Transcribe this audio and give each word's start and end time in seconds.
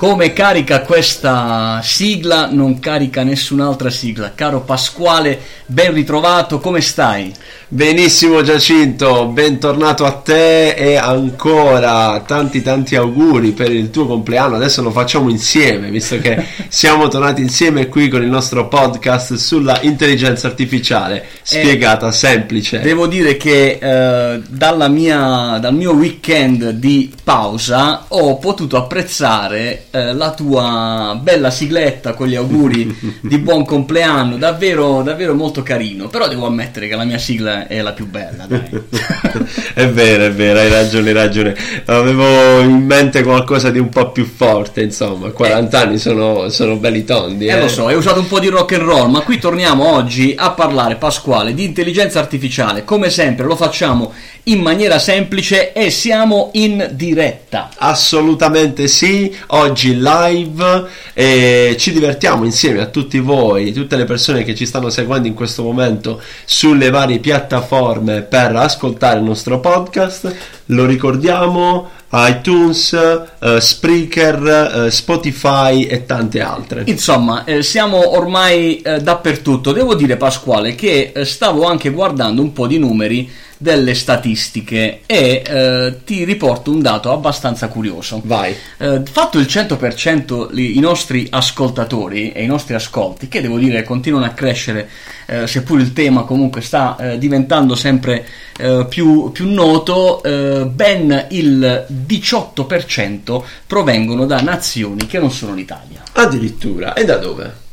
Come 0.00 0.32
carica 0.32 0.80
questa 0.80 1.82
sigla 1.82 2.48
non 2.50 2.78
carica 2.78 3.22
nessun'altra 3.22 3.90
sigla. 3.90 4.32
Caro 4.34 4.62
Pasquale, 4.62 5.38
ben 5.66 5.92
ritrovato, 5.92 6.58
come 6.58 6.80
stai? 6.80 7.30
Benissimo 7.68 8.42
Giacinto, 8.42 9.26
bentornato 9.26 10.06
a 10.06 10.12
te 10.12 10.70
e 10.70 10.96
ancora 10.96 12.20
tanti 12.26 12.62
tanti 12.62 12.96
auguri 12.96 13.52
per 13.52 13.70
il 13.70 13.90
tuo 13.90 14.06
compleanno. 14.06 14.56
Adesso 14.56 14.80
lo 14.80 14.90
facciamo 14.90 15.28
insieme, 15.28 15.90
visto 15.90 16.18
che 16.18 16.46
siamo 16.68 17.08
tornati 17.08 17.42
insieme 17.42 17.88
qui 17.88 18.08
con 18.08 18.22
il 18.22 18.28
nostro 18.28 18.68
podcast 18.68 19.34
sulla 19.34 19.80
intelligenza 19.82 20.46
artificiale, 20.46 21.26
spiegata 21.42 22.08
eh, 22.08 22.12
semplice. 22.12 22.80
Devo 22.80 23.06
dire 23.06 23.36
che 23.36 23.78
eh, 23.78 24.40
mia, 24.88 25.58
dal 25.60 25.74
mio 25.74 25.92
weekend 25.92 26.70
di 26.70 27.12
pausa 27.22 28.06
ho 28.08 28.38
potuto 28.38 28.78
apprezzare 28.78 29.88
eh, 29.90 30.12
la 30.12 30.32
tua 30.32 31.18
bella 31.20 31.50
sigletta 31.50 32.14
con 32.14 32.28
gli 32.28 32.36
auguri 32.36 32.96
di 33.20 33.38
buon 33.38 33.64
compleanno, 33.64 34.36
davvero, 34.36 35.02
davvero 35.02 35.34
molto 35.34 35.62
carino. 35.62 36.08
Però 36.08 36.28
devo 36.28 36.46
ammettere 36.46 36.86
che 36.86 36.94
la 36.94 37.04
mia 37.04 37.18
sigla 37.18 37.66
è 37.66 37.80
la 37.80 37.92
più 37.92 38.06
bella, 38.06 38.46
dai. 38.46 38.68
è 39.74 39.88
vero, 39.88 40.24
è 40.24 40.32
vero, 40.32 40.60
hai 40.60 40.68
ragione, 40.68 41.08
hai 41.08 41.14
ragione. 41.14 41.56
Avevo 41.86 42.60
in 42.60 42.84
mente 42.84 43.22
qualcosa 43.22 43.70
di 43.70 43.78
un 43.78 43.88
po' 43.88 44.12
più 44.12 44.24
forte, 44.24 44.82
insomma. 44.82 45.30
40 45.30 45.76
eh. 45.78 45.82
anni 45.82 45.98
sono, 45.98 46.48
sono, 46.50 46.76
belli 46.76 47.04
tondi. 47.04 47.46
Eh, 47.46 47.52
eh, 47.54 47.60
lo 47.60 47.68
so, 47.68 47.86
hai 47.86 47.96
usato 47.96 48.20
un 48.20 48.28
po' 48.28 48.38
di 48.38 48.48
rock 48.48 48.74
and 48.74 48.82
roll, 48.82 49.10
ma 49.10 49.20
qui 49.22 49.38
torniamo 49.38 49.92
oggi 49.92 50.34
a 50.36 50.50
parlare, 50.50 50.96
Pasquale, 50.96 51.52
di 51.52 51.64
intelligenza 51.64 52.20
artificiale. 52.20 52.84
Come 52.84 53.10
sempre 53.10 53.46
lo 53.46 53.56
facciamo 53.56 54.12
in 54.44 54.60
maniera 54.60 54.98
semplice 54.98 55.72
e 55.72 55.90
siamo 55.90 56.50
in 56.54 56.90
diretta. 56.92 57.70
Assolutamente 57.76 58.86
sì, 58.88 59.34
oggi 59.48 59.79
live 59.88 60.86
e 61.14 61.76
ci 61.78 61.92
divertiamo 61.92 62.44
insieme 62.44 62.80
a 62.80 62.86
tutti 62.86 63.18
voi, 63.18 63.72
tutte 63.72 63.96
le 63.96 64.04
persone 64.04 64.44
che 64.44 64.54
ci 64.54 64.66
stanno 64.66 64.90
seguendo 64.90 65.28
in 65.28 65.34
questo 65.34 65.62
momento 65.62 66.20
sulle 66.44 66.90
varie 66.90 67.18
piattaforme 67.18 68.22
per 68.22 68.54
ascoltare 68.56 69.18
il 69.18 69.24
nostro 69.24 69.60
podcast. 69.60 70.34
Lo 70.66 70.86
ricordiamo 70.86 71.90
iTunes, 72.12 72.90
uh, 73.38 73.58
Spreaker, 73.58 74.86
uh, 74.86 74.88
Spotify 74.88 75.84
e 75.84 76.06
tante 76.06 76.40
altre. 76.40 76.82
Insomma, 76.86 77.44
eh, 77.44 77.62
siamo 77.62 78.16
ormai 78.16 78.80
eh, 78.80 79.00
dappertutto. 79.00 79.72
Devo 79.72 79.94
dire, 79.94 80.16
Pasquale, 80.16 80.74
che 80.74 81.12
eh, 81.14 81.24
stavo 81.24 81.66
anche 81.66 81.90
guardando 81.90 82.42
un 82.42 82.52
po' 82.52 82.66
di 82.66 82.78
numeri 82.78 83.30
delle 83.62 83.92
statistiche 83.92 85.00
e 85.04 85.42
eh, 85.46 85.98
ti 86.06 86.24
riporto 86.24 86.70
un 86.70 86.80
dato 86.80 87.12
abbastanza 87.12 87.68
curioso. 87.68 88.22
Vai. 88.24 88.56
Eh, 88.78 89.02
fatto 89.04 89.38
il 89.38 89.44
100% 89.44 90.48
i 90.58 90.78
nostri 90.80 91.26
ascoltatori 91.28 92.32
e 92.32 92.42
i 92.42 92.46
nostri 92.46 92.72
ascolti, 92.72 93.28
che 93.28 93.42
devo 93.42 93.58
dire 93.58 93.84
continuano 93.84 94.24
a 94.24 94.30
crescere, 94.30 94.88
eh, 95.26 95.46
seppur 95.46 95.78
il 95.78 95.92
tema 95.92 96.22
comunque 96.22 96.62
sta 96.62 96.96
eh, 96.96 97.18
diventando 97.18 97.74
sempre 97.74 98.26
eh, 98.58 98.86
più, 98.88 99.30
più, 99.30 99.52
noto, 99.52 100.22
eh, 100.22 100.64
ben 100.64 101.26
il 101.28 101.86
18% 102.06 103.42
provengono 103.66 104.24
da 104.24 104.40
nazioni 104.40 105.06
che 105.06 105.18
non 105.18 105.30
sono 105.30 105.52
l'Italia. 105.52 106.02
Addirittura, 106.12 106.94
e 106.94 107.04
da 107.04 107.18
dove? 107.18 107.68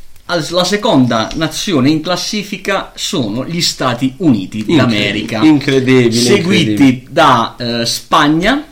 La 0.50 0.64
seconda 0.66 1.30
nazione 1.36 1.90
in 1.90 2.02
classifica 2.02 2.92
sono 2.96 3.46
gli 3.46 3.62
Stati 3.62 4.14
Uniti 4.18 4.66
d'America, 4.66 5.42
incredibile, 5.42 6.12
seguiti 6.12 6.72
incredibile. 6.72 7.08
da 7.10 7.56
eh, 7.58 7.86
Spagna 7.86 8.66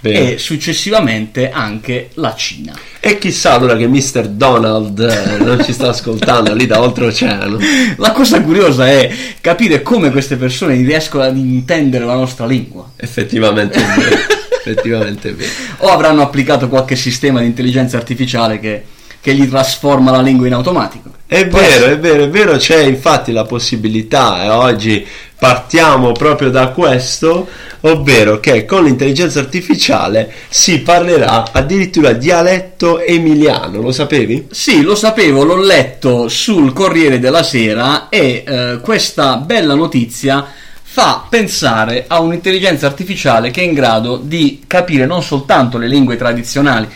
Bene. 0.00 0.32
e 0.32 0.38
successivamente 0.38 1.50
anche 1.50 2.10
la 2.14 2.34
Cina. 2.34 2.76
E 2.98 3.18
chissà 3.18 3.52
allora 3.52 3.76
che 3.76 3.86
Mr. 3.86 4.28
Donald 4.30 4.98
eh, 4.98 5.44
non 5.44 5.62
ci 5.62 5.72
sta 5.72 5.90
ascoltando 5.90 6.54
lì 6.54 6.66
da 6.66 6.82
oltreoceano. 6.82 7.58
La 7.96 8.10
cosa 8.10 8.42
curiosa 8.42 8.88
è 8.88 9.14
capire 9.40 9.82
come 9.82 10.10
queste 10.10 10.36
persone 10.36 10.74
riescono 10.74 11.22
ad 11.22 11.36
intendere 11.36 12.04
la 12.04 12.14
nostra 12.14 12.46
lingua. 12.46 12.90
Effettivamente 12.96 13.78
è 13.78 14.00
vero. 14.00 14.16
effettivamente 14.58 15.28
è 15.28 15.34
vero. 15.34 15.52
O 15.78 15.88
avranno 15.88 16.22
applicato 16.22 16.68
qualche 16.68 16.96
sistema 16.96 17.40
di 17.40 17.46
intelligenza 17.46 17.96
artificiale 17.96 18.58
che 18.58 18.82
che 19.20 19.34
gli 19.34 19.48
trasforma 19.48 20.10
la 20.10 20.22
lingua 20.22 20.46
in 20.46 20.54
automatico. 20.54 21.10
È 21.26 21.46
Poi 21.46 21.60
vero, 21.60 21.86
è 21.86 21.98
vero, 21.98 22.24
è 22.24 22.28
vero, 22.28 22.56
c'è 22.56 22.82
infatti 22.82 23.30
la 23.30 23.44
possibilità 23.44 24.42
e 24.42 24.48
oggi 24.48 25.06
partiamo 25.38 26.10
proprio 26.10 26.50
da 26.50 26.68
questo, 26.68 27.46
ovvero 27.82 28.40
che 28.40 28.64
con 28.64 28.84
l'intelligenza 28.84 29.38
artificiale 29.38 30.32
si 30.48 30.80
parlerà 30.80 31.44
addirittura 31.52 32.12
dialetto 32.12 32.98
emiliano, 33.00 33.80
lo 33.80 33.92
sapevi? 33.92 34.48
Sì, 34.50 34.82
lo 34.82 34.94
sapevo, 34.96 35.44
l'ho 35.44 35.56
letto 35.56 36.28
sul 36.28 36.72
Corriere 36.72 37.18
della 37.20 37.42
Sera 37.42 38.08
e 38.08 38.42
eh, 38.44 38.80
questa 38.82 39.36
bella 39.36 39.74
notizia 39.74 40.46
fa 40.82 41.24
pensare 41.28 42.06
a 42.08 42.18
un'intelligenza 42.20 42.88
artificiale 42.88 43.52
che 43.52 43.60
è 43.60 43.64
in 43.64 43.74
grado 43.74 44.16
di 44.16 44.64
capire 44.66 45.06
non 45.06 45.22
soltanto 45.22 45.78
le 45.78 45.86
lingue 45.86 46.16
tradizionali, 46.16 46.88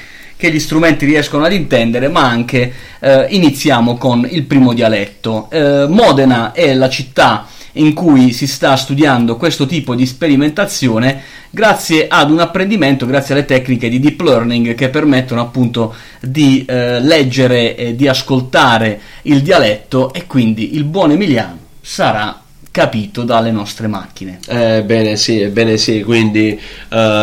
che 0.44 0.52
gli 0.52 0.60
strumenti 0.60 1.06
riescono 1.06 1.46
ad 1.46 1.54
intendere, 1.54 2.08
ma 2.08 2.28
anche 2.28 2.70
eh, 3.00 3.26
iniziamo 3.30 3.96
con 3.96 4.28
il 4.30 4.42
primo 4.42 4.74
dialetto. 4.74 5.48
Eh, 5.50 5.86
Modena 5.88 6.52
è 6.52 6.74
la 6.74 6.90
città 6.90 7.46
in 7.76 7.94
cui 7.94 8.30
si 8.32 8.46
sta 8.46 8.76
studiando 8.76 9.36
questo 9.36 9.64
tipo 9.64 9.94
di 9.94 10.04
sperimentazione 10.04 11.22
grazie 11.48 12.08
ad 12.08 12.30
un 12.30 12.40
apprendimento, 12.40 13.06
grazie 13.06 13.34
alle 13.34 13.46
tecniche 13.46 13.88
di 13.88 13.98
deep 13.98 14.20
learning 14.20 14.74
che 14.74 14.90
permettono 14.90 15.40
appunto 15.40 15.94
di 16.20 16.62
eh, 16.66 17.00
leggere 17.00 17.74
e 17.74 17.96
di 17.96 18.06
ascoltare 18.06 19.00
il 19.22 19.40
dialetto 19.40 20.12
e 20.12 20.26
quindi 20.26 20.74
il 20.76 20.84
buon 20.84 21.12
emiliano 21.12 21.58
sarà 21.80 22.43
capito 22.74 23.22
dalle 23.22 23.52
nostre 23.52 23.86
macchine. 23.86 24.40
Ebbene 24.48 25.12
eh, 25.12 25.16
sì, 25.16 25.40
ebbene 25.40 25.76
sì, 25.76 26.02
quindi 26.02 26.48
eh, 26.48 26.58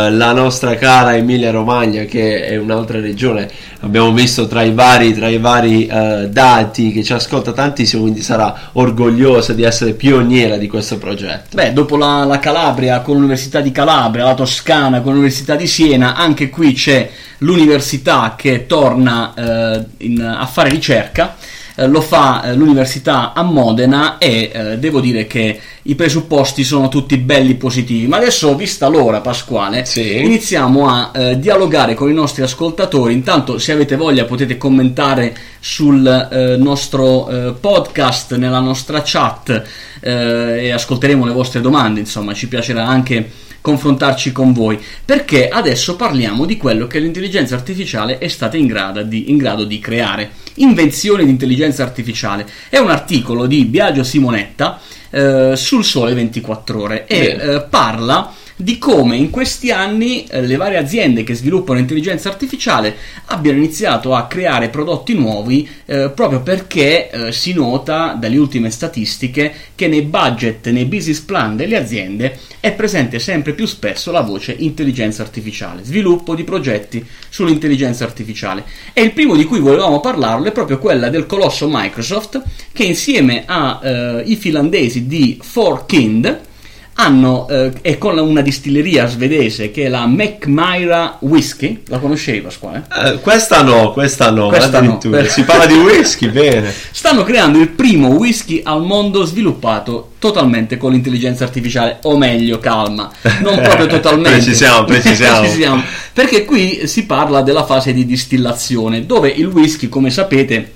la 0.09 0.31
nostra 0.31 0.75
cara 0.77 1.17
Emilia 1.17 1.51
Romagna 1.51 2.05
che 2.05 2.45
è 2.45 2.55
un'altra 2.55 3.01
regione, 3.01 3.49
abbiamo 3.81 4.13
visto 4.13 4.47
tra 4.47 4.61
i 4.61 4.71
vari, 4.71 5.13
tra 5.13 5.27
i 5.27 5.39
vari 5.39 5.87
eh, 5.87 6.29
dati 6.31 6.93
che 6.93 7.03
ci 7.03 7.11
ascolta 7.11 7.51
tantissimo, 7.51 8.03
quindi 8.03 8.21
sarà 8.21 8.69
orgogliosa 8.71 9.51
di 9.51 9.63
essere 9.63 9.91
pioniera 9.91 10.55
di 10.55 10.69
questo 10.69 10.97
progetto. 10.97 11.57
Beh, 11.57 11.73
dopo 11.73 11.97
la, 11.97 12.23
la 12.23 12.39
Calabria 12.39 13.01
con 13.01 13.15
l'Università 13.15 13.59
di 13.59 13.73
Calabria, 13.73 14.23
la 14.23 14.35
Toscana 14.35 15.01
con 15.01 15.11
l'Università 15.11 15.57
di 15.57 15.67
Siena, 15.67 16.15
anche 16.15 16.49
qui 16.49 16.71
c'è 16.71 17.09
l'università 17.39 18.35
che 18.37 18.67
torna 18.67 19.33
eh, 19.33 19.85
in, 19.97 20.21
a 20.21 20.45
fare 20.45 20.69
ricerca 20.69 21.35
eh, 21.75 21.87
lo 21.87 22.01
fa 22.01 22.43
eh, 22.43 22.55
l'università 22.55 23.33
a 23.33 23.43
Modena 23.43 24.17
e 24.17 24.51
eh, 24.53 24.77
devo 24.77 24.99
dire 24.99 25.27
che 25.27 25.59
i 25.83 25.95
presupposti 25.95 26.63
sono 26.63 26.89
tutti 26.89 27.17
belli 27.17 27.55
positivi. 27.55 28.07
Ma 28.07 28.17
adesso, 28.17 28.55
vista 28.55 28.87
l'ora, 28.87 29.21
Pasquale, 29.21 29.85
sì. 29.85 30.19
iniziamo 30.19 30.87
a 30.87 31.11
eh, 31.13 31.39
dialogare 31.39 31.93
con 31.93 32.09
i 32.09 32.13
nostri 32.13 32.43
ascoltatori. 32.43 33.13
Intanto, 33.13 33.57
se 33.57 33.71
avete 33.71 33.95
voglia, 33.95 34.25
potete 34.25 34.57
commentare 34.57 35.35
sul 35.59 36.57
nostro 36.59 37.55
podcast, 37.59 38.35
nella 38.35 38.59
nostra 38.59 39.03
chat 39.05 39.63
e 39.99 40.71
ascolteremo 40.71 41.25
le 41.25 41.33
vostre 41.33 41.61
domande. 41.61 41.99
Insomma, 41.99 42.33
ci 42.33 42.47
piacerà 42.47 42.87
anche 42.87 43.29
confrontarci 43.61 44.31
con 44.31 44.51
voi, 44.51 44.79
perché 45.05 45.47
adesso 45.47 45.95
parliamo 45.95 46.45
di 46.45 46.57
quello 46.57 46.87
che 46.87 46.99
l'intelligenza 46.99 47.55
artificiale 47.55 48.17
è 48.17 48.27
stata 48.27 48.57
in 48.57 48.67
grado 48.67 49.03
di, 49.03 49.29
in 49.29 49.37
grado 49.37 49.63
di 49.63 49.79
creare. 49.79 50.31
Invenzione 50.55 51.23
di 51.23 51.29
intelligenza 51.29 51.83
artificiale. 51.83 52.47
È 52.67 52.77
un 52.77 52.89
articolo 52.89 53.45
di 53.45 53.65
Biagio 53.65 54.03
Simonetta 54.03 54.79
eh, 55.11 55.53
sul 55.55 55.83
Sole 55.83 56.13
24 56.13 56.81
Ore 56.81 57.05
e 57.05 57.37
eh, 57.39 57.61
parla 57.69 58.33
di 58.61 58.77
come 58.77 59.15
in 59.15 59.29
questi 59.29 59.71
anni 59.71 60.25
eh, 60.25 60.41
le 60.41 60.55
varie 60.55 60.77
aziende 60.77 61.23
che 61.23 61.33
sviluppano 61.33 61.79
intelligenza 61.79 62.29
artificiale 62.29 62.95
abbiano 63.25 63.57
iniziato 63.57 64.13
a 64.13 64.27
creare 64.27 64.69
prodotti 64.69 65.15
nuovi 65.15 65.67
eh, 65.85 66.11
proprio 66.13 66.41
perché 66.41 67.09
eh, 67.09 67.31
si 67.31 67.53
nota 67.53 68.15
dalle 68.19 68.37
ultime 68.37 68.69
statistiche 68.69 69.53
che 69.73 69.87
nei 69.87 70.03
budget, 70.03 70.69
nei 70.69 70.85
business 70.85 71.19
plan 71.21 71.55
delle 71.55 71.75
aziende 71.75 72.37
è 72.59 72.71
presente 72.73 73.17
sempre 73.17 73.53
più 73.53 73.65
spesso 73.65 74.11
la 74.11 74.21
voce 74.21 74.55
intelligenza 74.57 75.23
artificiale, 75.23 75.83
sviluppo 75.83 76.35
di 76.35 76.43
progetti 76.43 77.03
sull'intelligenza 77.29 78.03
artificiale. 78.03 78.63
E 78.93 79.01
il 79.01 79.13
primo 79.13 79.35
di 79.35 79.45
cui 79.45 79.59
volevamo 79.59 79.99
parlarlo 79.99 80.45
è 80.45 80.51
proprio 80.51 80.77
quella 80.77 81.09
del 81.09 81.25
colosso 81.25 81.67
Microsoft 81.67 82.41
che 82.71 82.83
insieme 82.83 83.43
ai 83.47 84.33
eh, 84.33 84.35
finlandesi 84.35 85.07
di 85.07 85.41
4Kind 85.43 86.49
hanno, 86.95 87.47
eh, 87.49 87.71
e 87.81 87.97
con 87.97 88.17
una 88.17 88.41
distilleria 88.41 89.07
svedese 89.07 89.71
che 89.71 89.85
è 89.85 89.87
la 89.87 90.05
McMyra 90.05 91.17
Whisky, 91.21 91.83
la 91.87 91.97
conoscevi 91.97 92.41
Pasquale? 92.41 92.85
Eh, 93.05 93.19
questa 93.21 93.63
no, 93.63 93.91
questa 93.91 94.29
no, 94.29 94.47
Questa 94.49 94.81
no, 94.81 94.97
per- 94.97 95.29
Si 95.29 95.43
parla 95.43 95.65
di 95.65 95.73
whisky, 95.73 96.29
bene. 96.29 96.71
Stanno 96.91 97.23
creando 97.23 97.59
il 97.59 97.69
primo 97.69 98.09
whisky 98.09 98.61
al 98.63 98.83
mondo 98.83 99.23
sviluppato 99.25 100.11
totalmente 100.19 100.77
con 100.77 100.91
l'intelligenza 100.91 101.43
artificiale, 101.43 101.97
o 102.03 102.15
meglio, 102.17 102.59
calma, 102.59 103.11
non 103.41 103.55
proprio 103.61 103.87
totalmente. 103.87 104.37
Precisiamo, 104.37 104.83
precisiamo. 104.83 105.83
Perché 106.13 106.45
qui 106.45 106.85
si 106.85 107.05
parla 107.05 107.41
della 107.41 107.65
fase 107.65 107.93
di 107.93 108.05
distillazione, 108.05 109.05
dove 109.07 109.29
il 109.29 109.47
whisky, 109.47 109.89
come 109.89 110.11
sapete, 110.11 110.73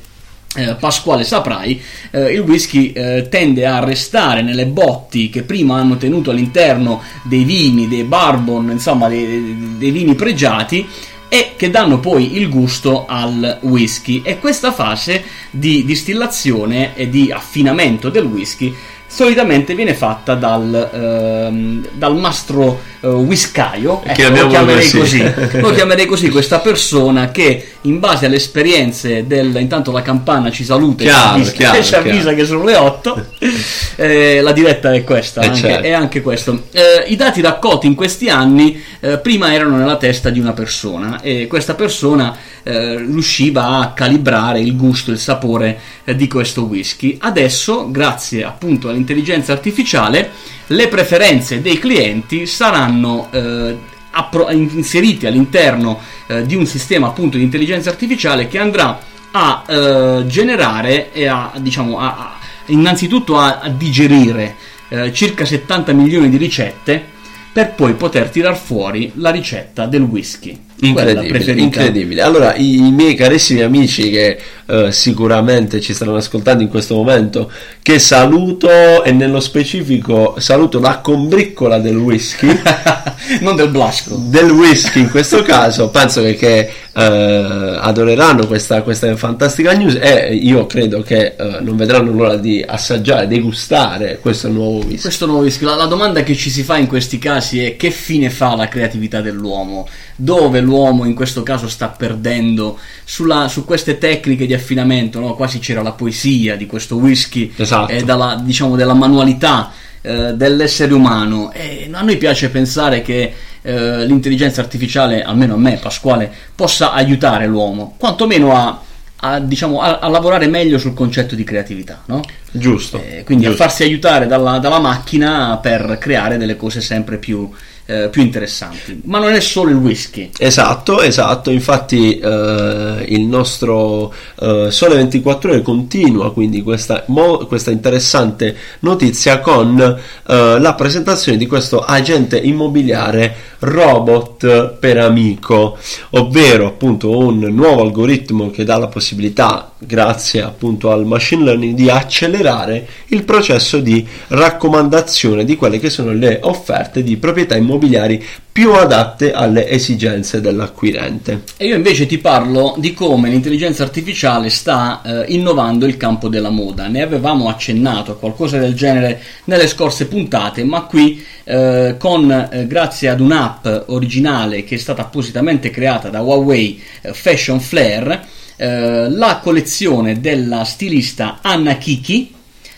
eh, 0.56 0.76
Pasquale 0.76 1.24
saprai, 1.24 1.82
eh, 2.12 2.34
il 2.34 2.40
whisky 2.42 2.92
eh, 2.92 3.28
tende 3.30 3.66
a 3.66 3.84
restare 3.84 4.42
nelle 4.42 4.66
botti 4.66 5.30
che 5.30 5.44
prima 5.44 5.78
hanno 5.78 5.98
tenuto 5.98 6.32
all'interno 6.32 7.02
dei 7.24 7.44
vini, 7.44 7.88
dei 7.88 8.04
bourbon, 8.04 8.72
insomma 8.72 9.08
dei, 9.08 9.76
dei 9.78 9.92
vini 9.92 10.16
pregiati 10.16 10.88
e 11.28 11.54
che 11.58 11.70
danno 11.70 12.00
poi 12.00 12.38
il 12.38 12.50
gusto 12.50 13.06
al 13.08 13.60
whisky. 13.62 14.22
E 14.24 14.40
questa 14.40 14.72
fase 14.72 15.24
di 15.50 15.84
distillazione 15.84 16.96
e 16.96 17.10
di 17.10 17.32
affinamento 17.32 18.10
del 18.10 18.26
whisky 18.26 18.74
solitamente 19.16 19.76
viene 19.76 19.94
fatta 19.94 20.36
dal, 20.36 20.90
ehm, 20.94 21.88
dal 21.94 22.18
mastro 22.18 22.82
eh, 23.00 23.08
whiskaio 23.08 24.02
ecco, 24.04 24.30
lo 24.30 24.48
chiamerei 24.48 24.90
così. 24.92 25.22
così 25.22 25.60
lo 25.62 25.72
chiamerei 25.74 26.06
così 26.06 26.30
questa 26.30 26.60
persona 26.60 27.32
che 27.32 27.72
in 27.82 28.00
base 28.00 28.26
alle 28.26 28.36
esperienze 28.36 29.26
del 29.26 29.56
intanto 29.58 29.92
la 29.94 30.02
campana 30.02 30.52
ci 30.52 30.66
saluta 30.66 31.04
e 31.04 31.06
Chiaro, 31.06 31.22
ci 31.22 31.30
avvisa, 31.34 31.52
chiaro, 31.54 31.78
e 31.78 31.84
ci 31.84 31.96
avvisa 31.96 32.20
chiaro. 32.22 32.36
che 32.36 32.46
sono 32.46 32.64
le 32.66 32.76
8 32.76 33.26
eh, 33.96 34.42
la 34.42 34.52
diretta 34.52 34.92
è 34.94 35.04
questa 35.06 35.42
Eh, 35.42 35.46
anche- 35.48 35.60
certo. 35.60 35.84
è 35.88 35.92
anche 35.92 36.22
questo 36.22 36.64
Eh, 36.72 37.06
i 37.08 37.16
dati 37.16 37.40
raccolti 37.42 37.88
in 37.88 37.96
questi 37.96 38.30
anni 38.30 38.82
eh, 39.00 39.18
prima 39.20 39.54
erano 39.54 39.78
nella 39.78 39.96
testa 39.98 40.30
di 40.30 40.40
una 40.40 40.52
persona 40.52 41.22
e 41.22 41.48
questa 41.48 41.74
persona 41.76 42.36
eh, 42.64 42.98
riusciva 42.98 43.80
a 43.80 43.94
calibrare 43.94 44.60
il 44.60 44.76
gusto 44.76 45.12
il 45.12 45.20
sapore 45.20 45.80
eh, 46.04 46.16
di 46.16 46.28
questo 46.28 46.64
whisky 46.64 47.18
adesso 47.22 47.90
grazie 47.92 48.44
appunto 48.44 48.90
all'intelligenza 49.06 49.54
artificiale 49.54 50.32
le 50.68 50.88
preferenze 50.88 51.62
dei 51.62 51.78
clienti 51.78 52.48
saranno 52.48 53.28
eh, 53.32 53.78
appro- 54.12 54.50
inserite 54.50 55.28
all'interno 55.28 56.00
eh, 56.26 56.46
di 56.46 56.56
un 56.56 56.66
sistema 56.66 57.08
appunto 57.08 57.38
di 57.38 57.44
intelligenza 57.44 57.92
artificiale 57.92 58.48
che 58.48 58.58
andrà 58.58 59.00
a 59.32 59.64
eh, 59.68 60.24
generare 60.26 61.14
e 61.14 61.28
a 61.28 61.52
diciamo 61.58 62.00
a, 62.00 62.06
a- 62.18 62.40
innanzitutto 62.68 63.38
a, 63.38 63.60
a 63.60 63.70
digerire 63.70 64.56
eh, 64.90 65.14
circa 65.14 65.46
70 65.46 65.94
milioni 65.94 66.30
di 66.30 66.38
ricette 66.38 67.14
per 67.54 67.74
poi 67.74 67.94
poter 67.94 68.30
tirar 68.30 68.58
fuori 68.58 69.12
la 69.16 69.30
ricetta 69.30 69.86
del 69.86 70.02
whisky 70.02 70.60
Incredibile, 70.82 71.62
incredibile. 71.62 72.22
Allora, 72.22 72.56
i, 72.56 72.76
i 72.76 72.92
miei 72.92 73.16
carissimi 73.16 73.62
amici 73.62 74.10
che 74.10 74.38
eh, 74.66 74.92
sicuramente 74.92 75.80
ci 75.80 75.94
stanno 75.94 76.16
ascoltando 76.16 76.64
in 76.64 76.70
questo 76.70 76.96
momento, 76.96 77.50
che 77.82 77.98
saluto 77.98 79.04
e 79.04 79.12
nello 79.12 79.40
specifico 79.40 80.36
saluto 80.38 80.80
la 80.80 81.00
combriccola 81.00 81.80
del 81.80 81.96
whisky. 81.96 82.48
non 83.42 83.56
del 83.56 83.70
blasco 83.70 84.16
del 84.16 84.52
whisky 84.52 85.00
in 85.00 85.10
questo 85.10 85.42
caso 85.42 85.90
penso 85.90 86.22
che, 86.22 86.36
che, 86.36 86.70
eh, 86.94 87.78
adoreranno 87.80 88.46
questa, 88.46 88.82
questa 88.82 89.16
fantastica 89.16 89.74
news 89.74 89.98
e 90.00 90.34
io 90.36 90.66
credo 90.66 91.02
che 91.02 91.36
eh, 91.38 91.60
non 91.62 91.76
vedranno 91.76 92.12
l'ora 92.12 92.38
di 92.38 92.64
assaggiare, 92.66 93.28
degustare 93.28 94.20
questo 94.22 94.50
nuovo 94.50 94.78
whisky. 94.80 95.02
Questo 95.02 95.26
nuovo 95.26 95.42
whisky. 95.42 95.66
La, 95.66 95.76
la 95.76 95.86
domanda 95.86 96.24
che 96.24 96.36
ci 96.36 96.50
si 96.50 96.64
fa 96.64 96.78
in 96.78 96.88
questi 96.88 97.18
casi 97.18 97.64
è 97.64 97.76
che 97.76 97.92
fine 97.92 98.30
fa 98.30 98.56
la 98.56 98.68
creatività 98.68 99.22
dell'uomo? 99.22 99.88
Dove 100.18 100.62
l'uomo 100.62 101.04
in 101.06 101.14
questo 101.14 101.44
caso 101.44 101.68
sta 101.68 101.90
perdendo 101.90 102.80
sulla- 103.04 103.48
su 103.50 103.66
queste 103.66 103.98
tecniche 103.98 104.46
di 104.46 104.54
affinamento? 104.54 105.20
no? 105.20 105.36
Quasi 105.36 105.60
c'era 105.60 105.82
la 105.82 105.92
poesia 105.92 106.56
di 106.56 106.66
questo 106.66 106.96
whisky 106.96 107.52
Esatto. 107.56 107.92
e 107.92 108.04
dalla, 108.04 108.40
diciamo, 108.42 108.76
della 108.78 108.94
manualità 108.94 109.72
eh, 110.02 110.34
dell'essere 110.34 110.94
umano. 110.94 111.52
E 111.52 111.90
a 111.92 112.02
noi 112.02 112.16
piace 112.18 112.50
pensare 112.50 113.02
che 113.02 113.34
eh, 113.62 114.06
l'intelligenza 114.06 114.62
artificiale, 114.62 115.24
almeno 115.24 115.56
a 115.56 115.58
me, 115.58 115.80
Pasquale, 115.82 116.32
possa 116.56 116.92
aiutare 116.94 117.48
l'uomo, 117.48 117.96
quantomeno 117.98 118.56
a, 118.56 118.80
a, 119.18 119.40
diciamo, 119.40 119.82
a- 119.82 119.98
a 120.00 120.08
lavorare 120.08 120.46
meglio 120.48 120.78
sul 120.78 120.94
concetto 120.94 121.34
di 121.36 121.44
creatività, 121.44 122.04
no? 122.06 122.22
Giusto. 122.52 123.02
Eh, 123.04 123.24
quindi 123.26 123.46
a 123.46 123.50
giusto. 123.50 123.64
farsi 123.64 123.82
aiutare 123.84 124.28
dalla, 124.28 124.60
dalla 124.60 124.80
macchina 124.80 125.58
per 125.58 125.98
creare 126.00 126.38
delle 126.38 126.56
cose 126.56 126.80
sempre 126.82 127.18
più, 127.18 127.50
eh, 127.86 128.10
più 128.10 128.22
interessanti. 128.22 129.02
Ma 129.06 129.20
non 129.20 129.34
è 129.34 129.40
solo 129.40 129.70
il 129.70 129.78
whisky. 129.78 130.32
Esatto, 130.38 131.02
esatto, 131.02 131.52
infatti 131.52 132.18
eh, 132.18 133.06
il 133.08 133.22
nostro 133.22 134.14
eh, 134.40 134.68
Sole 134.72 134.96
24 134.96 135.52
ore 135.52 135.62
continua 135.62 136.34
quindi 136.34 136.64
questa, 136.64 137.04
mo- 137.08 137.46
questa 137.46 137.72
interessante 137.72 138.56
notizia 138.80 139.40
con 139.40 139.80
eh, 139.80 140.60
la 140.60 140.74
presentazione 140.74 141.38
di 141.38 141.46
questo 141.46 141.82
agente 141.82 142.38
immobiliare 142.38 143.54
robot 143.60 144.78
per 144.80 144.98
amico, 144.98 145.78
ovvero 146.12 146.68
appunto 146.68 147.18
un 147.18 147.40
nuovo 147.40 147.82
algoritmo 147.82 148.50
che 148.52 148.64
dà 148.64 148.78
la 148.78 148.88
possibilità, 148.88 149.72
grazie 149.78 150.42
appunto 150.42 150.92
al 150.92 151.06
machine 151.06 151.44
learning, 151.44 151.76
di 151.76 151.90
accelerare 151.90 152.88
il 153.08 153.24
processo 153.24 153.80
di 153.80 154.06
raccomandazione 154.28 155.44
di 155.44 155.56
quelle 155.56 155.80
che 155.80 155.90
sono 155.90 156.14
le 156.14 156.40
offerte 156.44 157.04
di 157.04 157.18
proprietà 157.18 157.56
immobiliari 157.56 158.24
più 158.56 158.72
adatte 158.72 159.34
alle 159.34 159.68
esigenze 159.68 160.40
dell'acquirente. 160.40 161.44
E 161.58 161.66
io 161.66 161.76
invece 161.76 162.06
ti 162.06 162.20
parlo 162.20 162.76
di 162.78 162.94
come 162.94 163.30
l'intelligenza 163.30 163.84
artificiale 163.84 164.50
sta 164.50 165.02
eh, 165.04 165.26
innovando 165.34 165.86
il 165.86 165.98
campo 165.98 166.30
della 166.30 166.50
moda. 166.50 166.88
Ne 166.88 167.02
avevamo 167.02 167.50
accennato 167.50 168.14
a 168.14 168.18
qualcosa 168.18 168.58
del 168.58 168.74
genere 168.74 169.22
nelle 169.44 169.68
scorse 169.68 170.08
puntate, 170.08 170.64
ma 170.64 170.84
qui 170.84 171.22
eh, 171.44 171.96
con 172.00 172.32
eh, 172.32 172.66
grazie 172.66 173.10
ad 173.10 173.20
un'app 173.20 173.68
originale 173.88 174.64
che 174.64 174.76
è 174.76 174.78
stata 174.78 175.02
appositamente 175.02 175.70
creata 175.70 176.08
da 176.08 176.22
Huawei 176.22 176.82
eh, 177.02 177.14
Fashion 177.14 177.60
Flare, 177.60 178.26
eh, 178.58 179.10
la 179.10 179.40
collezione 179.42 180.20
della 180.20 180.64
stilista 180.64 181.40
Anna 181.42 181.78
Kiki 181.78 182.34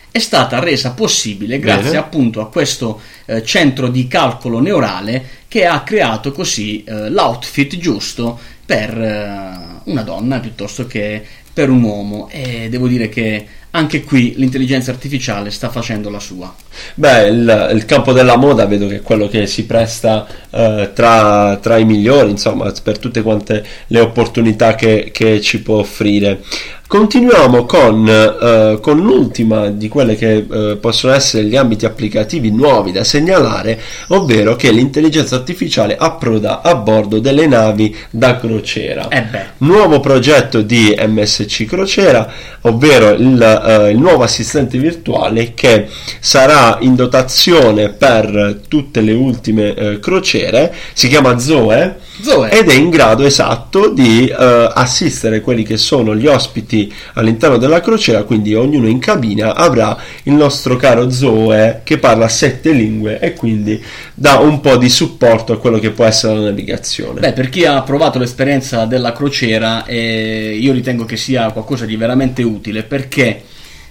è 0.09 0.19
stata 0.19 0.59
resa 0.59 0.91
possibile 0.91 1.59
grazie 1.59 1.89
Bene. 1.91 1.97
appunto 1.97 2.41
a 2.41 2.49
questo 2.49 2.99
eh, 3.25 3.43
centro 3.43 3.87
di 3.87 4.07
calcolo 4.07 4.59
neurale 4.59 5.23
che 5.47 5.65
ha 5.65 5.83
creato 5.83 6.31
così 6.31 6.83
eh, 6.83 7.09
l'outfit 7.09 7.77
giusto 7.77 8.39
per 8.65 8.97
eh, 8.99 9.81
una 9.83 10.01
donna 10.01 10.39
piuttosto 10.39 10.87
che 10.87 11.23
per 11.53 11.69
un 11.69 11.83
uomo 11.83 12.29
e 12.29 12.67
devo 12.69 12.87
dire 12.87 13.09
che 13.09 13.47
anche 13.71 14.03
qui 14.03 14.33
l'intelligenza 14.37 14.91
artificiale 14.91 15.51
sta 15.51 15.69
facendo 15.69 16.09
la 16.09 16.19
sua. 16.19 16.53
Beh, 16.93 17.27
il, 17.27 17.69
il 17.73 17.85
campo 17.85 18.13
della 18.13 18.37
moda 18.37 18.65
vedo 18.65 18.87
che 18.87 18.97
è 18.97 19.01
quello 19.01 19.27
che 19.27 19.45
si 19.45 19.65
presta 19.65 20.27
eh, 20.49 20.91
tra, 20.93 21.57
tra 21.61 21.77
i 21.77 21.85
migliori, 21.85 22.31
insomma, 22.31 22.71
per 22.81 22.97
tutte 22.97 23.21
quante 23.21 23.65
le 23.87 23.99
opportunità 23.99 24.75
che, 24.75 25.09
che 25.11 25.41
ci 25.41 25.61
può 25.61 25.77
offrire. 25.77 26.41
Continuiamo 26.87 27.65
con, 27.65 28.07
eh, 28.07 28.79
con 28.79 29.01
l'ultima 29.01 29.67
di 29.67 29.89
quelle 29.89 30.15
che 30.15 30.45
eh, 30.49 30.77
possono 30.79 31.11
essere 31.11 31.43
gli 31.43 31.57
ambiti 31.57 31.85
applicativi 31.85 32.49
nuovi 32.49 32.93
da 32.93 33.03
segnalare, 33.03 33.77
ovvero 34.07 34.55
che 34.55 34.71
l'intelligenza 34.71 35.35
artificiale 35.35 35.97
approda 35.97 36.61
a 36.61 36.75
bordo 36.75 37.19
delle 37.19 37.45
navi 37.45 37.93
da 38.09 38.37
crociera. 38.37 39.09
E 39.09 39.21
beh, 39.21 39.45
Nuovo 39.57 39.99
progetto 39.99 40.61
di 40.61 40.95
MSC 40.97 41.65
Crociera, 41.65 42.31
ovvero 42.61 43.09
il, 43.09 43.41
eh, 43.41 43.91
il 43.91 43.97
nuovo 43.97 44.23
assistente 44.23 44.77
virtuale 44.77 45.53
che 45.53 45.89
sarà 46.21 46.77
in 46.79 46.95
dotazione 46.95 47.89
per 47.89 48.61
tutte 48.69 49.01
le 49.01 49.11
ultime 49.11 49.73
eh, 49.73 49.99
crociere, 49.99 50.73
si 50.93 51.09
chiama 51.09 51.37
Zoe 51.37 51.97
Zoe, 52.19 52.49
ed 52.49 52.69
è 52.69 52.73
in 52.73 52.89
grado 52.89 53.23
esatto 53.25 53.89
di 53.89 54.27
eh, 54.27 54.71
assistere 54.73 55.41
quelli 55.41 55.63
che 55.63 55.77
sono 55.77 56.15
gli 56.15 56.25
ospiti 56.25 56.76
all'interno 57.13 57.57
della 57.57 57.81
crociera, 57.81 58.23
quindi 58.23 58.53
ognuno 58.53 58.87
in 58.87 58.99
cabina 58.99 59.55
avrà 59.55 59.97
il 60.23 60.33
nostro 60.33 60.75
caro 60.75 61.09
Zoe 61.09 61.81
che 61.83 61.97
parla 61.97 62.27
sette 62.27 62.71
lingue 62.71 63.19
e 63.19 63.33
quindi 63.33 63.81
dà 64.13 64.37
un 64.39 64.59
po' 64.59 64.77
di 64.77 64.89
supporto 64.89 65.53
a 65.53 65.59
quello 65.59 65.79
che 65.79 65.91
può 65.91 66.05
essere 66.05 66.35
la 66.35 66.41
navigazione. 66.41 67.21
Beh, 67.21 67.33
per 67.33 67.49
chi 67.49 67.65
ha 67.65 67.81
provato 67.81 68.19
l'esperienza 68.19 68.85
della 68.85 69.13
crociera, 69.13 69.85
eh, 69.85 70.57
io 70.59 70.73
ritengo 70.73 71.05
che 71.05 71.17
sia 71.17 71.51
qualcosa 71.51 71.85
di 71.85 71.95
veramente 71.95 72.43
utile 72.43 72.83
perché, 72.83 73.41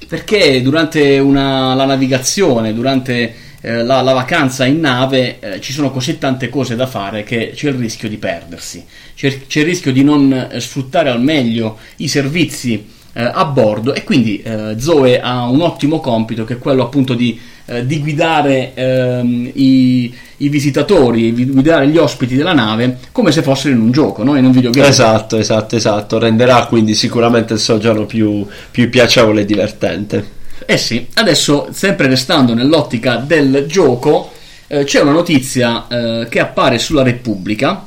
perché 0.07 0.61
durante 0.63 1.19
una- 1.19 1.75
la 1.75 1.87
navigazione, 1.87 2.75
durante 2.75 3.35
eh, 3.61 3.83
la, 3.83 4.01
la 4.03 4.13
vacanza 4.13 4.65
in 4.67 4.81
nave, 4.81 5.39
eh, 5.41 5.61
ci 5.61 5.73
sono 5.73 5.91
così 5.91 6.19
tante 6.19 6.49
cose 6.49 6.77
da 6.77 6.87
fare 6.87 7.25
che 7.25 7.53
c'è 7.55 7.69
il 7.69 7.75
rischio 7.75 8.09
di 8.09 8.17
perdersi, 8.17 8.85
c'è, 9.15 9.47
c'è 9.47 9.61
il 9.61 9.67
rischio 9.67 9.93
di 9.93 10.05
non 10.05 10.33
eh, 10.33 10.61
sfruttare 10.61 11.11
al 11.11 11.23
meglio 11.23 11.79
i 11.97 12.09
servizi 12.09 12.87
eh, 13.13 13.23
a 13.23 13.45
bordo 13.47 13.95
e 13.95 14.05
quindi 14.05 14.43
Zoe 14.77 15.21
ha 15.21 15.49
un 15.49 15.63
ottimo 15.63 16.01
compito 16.01 16.45
che 16.45 16.55
è 16.55 16.59
quello 16.59 16.83
appunto 16.83 17.15
di 17.15 17.55
di 17.85 17.99
guidare 17.99 18.75
ehm, 18.75 19.51
i, 19.55 20.15
i, 20.37 20.49
visitatori, 20.49 21.33
guidare 21.33 21.89
gli 21.89 21.97
ospiti 21.97 22.37
della 22.37 22.53
nave 22.53 22.99
come 23.11 23.33
se 23.33 23.43
fossero 23.43 23.75
in 23.75 23.81
un 23.81 23.91
gioco, 23.91 24.23
no? 24.23 24.37
in 24.37 24.45
un 24.45 24.53
videogame. 24.53 24.87
Esatto, 24.87 25.37
esatto, 25.37 25.75
esatto. 25.75 26.21
Renderà 26.21 26.67
quindi 26.67 26.95
sicuramente 26.95 27.55
il 27.55 27.59
soggiorno 27.59 28.07
più, 28.07 28.47
più 28.71 28.89
piacevole 28.89 29.41
e 29.41 29.45
divertente. 29.45 30.36
Eh 30.65 30.79
sì, 30.79 31.07
adesso 31.15 31.69
sempre 31.73 32.07
restando 32.07 32.55
nell'ottica 32.55 33.17
del 33.17 33.67
gioco, 33.67 34.33
eh, 34.69 34.85
c'è 34.85 35.01
una 35.01 35.13
notizia 35.13 35.87
eh, 35.89 36.27
che 36.29 36.41
appare 36.41 36.79
sulla 36.79 37.03
Repubblica 37.03 37.87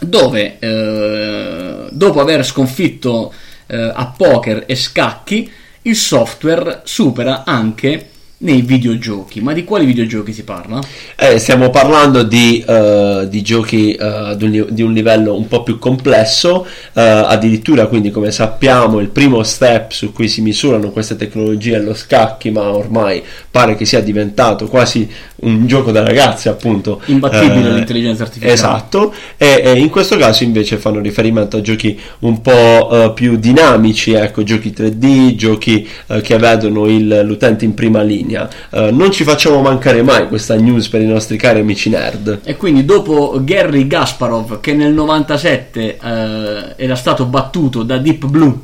dove 0.00 0.58
eh, 0.58 1.86
dopo 1.90 2.20
aver 2.20 2.44
sconfitto 2.44 3.32
eh, 3.66 3.76
a 3.76 4.12
poker 4.16 4.64
e 4.66 4.74
scacchi 4.74 5.50
il 5.82 5.96
software 5.96 6.82
supera 6.84 7.44
anche 7.44 8.10
nei 8.38 8.62
videogiochi. 8.62 9.40
Ma 9.40 9.52
di 9.52 9.64
quali 9.64 9.86
videogiochi 9.86 10.32
si 10.32 10.44
parla? 10.44 10.80
Eh, 11.16 11.38
stiamo 11.38 11.70
parlando 11.70 12.22
di, 12.22 12.64
uh, 12.66 13.26
di 13.26 13.42
giochi 13.42 13.96
uh, 13.98 14.34
di 14.36 14.82
un 14.82 14.92
livello 14.92 15.36
un 15.36 15.46
po' 15.48 15.62
più 15.62 15.78
complesso, 15.78 16.66
uh, 16.66 16.66
addirittura 16.92 17.86
quindi 17.86 18.10
come 18.10 18.30
sappiamo 18.30 18.98
il 19.00 19.08
primo 19.08 19.42
step 19.42 19.92
su 19.92 20.12
cui 20.12 20.28
si 20.28 20.40
misurano 20.40 20.90
queste 20.90 21.16
tecnologie 21.16 21.76
è 21.76 21.80
lo 21.80 21.94
scacchi, 21.94 22.50
ma 22.50 22.74
ormai 22.74 23.22
pare 23.50 23.76
che 23.76 23.84
sia 23.84 24.00
diventato 24.00 24.66
quasi 24.66 25.08
un 25.44 25.66
gioco 25.66 25.90
da 25.90 26.02
ragazzi 26.02 26.48
appunto. 26.48 27.00
Imbattibile 27.06 27.72
l'intelligenza 27.72 28.22
artificiale. 28.22 28.52
Esatto, 28.52 29.14
e, 29.36 29.62
e, 29.64 29.78
in 29.78 29.90
questo 29.90 30.16
caso 30.16 30.44
invece 30.44 30.76
fanno 30.76 31.00
riferimento 31.00 31.56
a 31.56 31.60
giochi 31.60 31.98
un 32.20 32.40
po' 32.40 33.12
più 33.14 33.36
dinamici, 33.36 34.12
ecco, 34.12 34.42
giochi 34.42 34.72
3D, 34.76 35.34
giochi 35.34 35.88
che 36.22 36.38
vedono 36.38 36.86
il, 36.86 37.22
l'utente 37.24 37.64
in 37.64 37.74
prima 37.74 38.02
linea. 38.02 38.48
Uh, 38.70 38.94
non 38.94 39.10
ci 39.10 39.24
facciamo 39.24 39.60
mancare 39.60 40.02
mai 40.02 40.28
questa 40.28 40.54
news 40.54 40.88
per 40.88 41.00
i 41.00 41.06
nostri 41.06 41.36
cari 41.36 41.60
amici 41.60 41.88
nerd. 41.88 42.40
E 42.44 42.56
quindi 42.56 42.84
dopo 42.84 43.40
Gary 43.42 43.86
Gasparov 43.86 44.60
che 44.60 44.72
nel 44.74 44.92
97 44.92 45.98
uh, 46.00 46.06
eh, 46.06 46.74
era 46.76 46.94
stato 46.94 47.26
battuto 47.26 47.82
da 47.82 47.98
Deep 47.98 48.26
Blue 48.26 48.54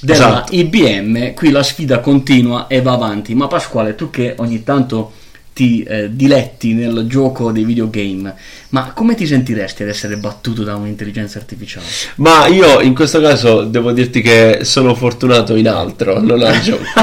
della 0.00 0.44
esatto. 0.44 0.54
IBM, 0.54 1.34
qui 1.34 1.50
la 1.50 1.62
sfida 1.62 1.98
continua 2.00 2.66
e 2.68 2.82
va 2.82 2.92
avanti. 2.92 3.34
Ma 3.34 3.46
Pasquale, 3.46 3.94
tu 3.94 4.10
che 4.10 4.34
ogni 4.38 4.62
tanto 4.62 5.12
ti 5.58 5.82
eh, 5.82 6.08
diletti 6.12 6.72
nel 6.72 7.06
gioco 7.08 7.50
dei 7.50 7.64
videogame, 7.64 8.32
ma 8.68 8.92
come 8.94 9.16
ti 9.16 9.26
sentiresti 9.26 9.82
ad 9.82 9.88
essere 9.88 10.16
battuto 10.16 10.62
da 10.62 10.76
un'intelligenza 10.76 11.40
artificiale? 11.40 11.84
Ma 12.16 12.46
io 12.46 12.80
in 12.80 12.94
questo 12.94 13.20
caso 13.20 13.64
devo 13.64 13.90
dirti 13.90 14.20
che 14.20 14.60
sono 14.62 14.94
fortunato 14.94 15.56
in 15.56 15.68
altro, 15.68 16.20
non 16.20 16.44
al 16.44 16.60
gioco. 16.60 16.84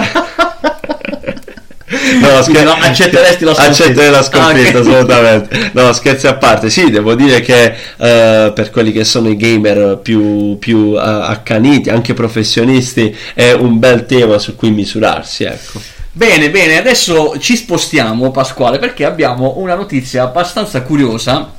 no, 2.21 2.41
scher- 2.43 2.63
no, 2.63 2.71
accetteresti 2.79 3.43
la 3.43 3.53
sconfitta 3.53 3.83
accetterei 3.83 4.11
la 4.11 4.23
sconfitta 4.23 4.77
ah, 4.77 4.81
okay. 4.81 4.89
assolutamente 4.89 5.71
no 5.73 5.91
scherzi 5.91 6.27
a 6.27 6.35
parte 6.35 6.69
sì 6.69 6.89
devo 6.89 7.13
dire 7.13 7.41
che 7.41 7.73
uh, 7.97 8.53
per 8.53 8.69
quelli 8.71 8.93
che 8.93 9.03
sono 9.03 9.27
i 9.29 9.35
gamer 9.35 9.99
più, 10.01 10.57
più 10.57 10.77
uh, 10.91 10.97
accaniti 10.97 11.89
anche 11.89 12.13
professionisti 12.13 13.15
è 13.33 13.51
un 13.51 13.79
bel 13.79 14.05
tema 14.05 14.39
su 14.39 14.55
cui 14.55 14.71
misurarsi 14.71 15.43
ecco 15.43 15.94
Bene, 16.17 16.49
bene, 16.49 16.77
adesso 16.77 17.37
ci 17.39 17.57
spostiamo 17.57 18.31
Pasquale 18.31 18.79
perché 18.79 19.03
abbiamo 19.03 19.55
una 19.57 19.75
notizia 19.75 20.23
abbastanza 20.23 20.81
curiosa, 20.81 21.51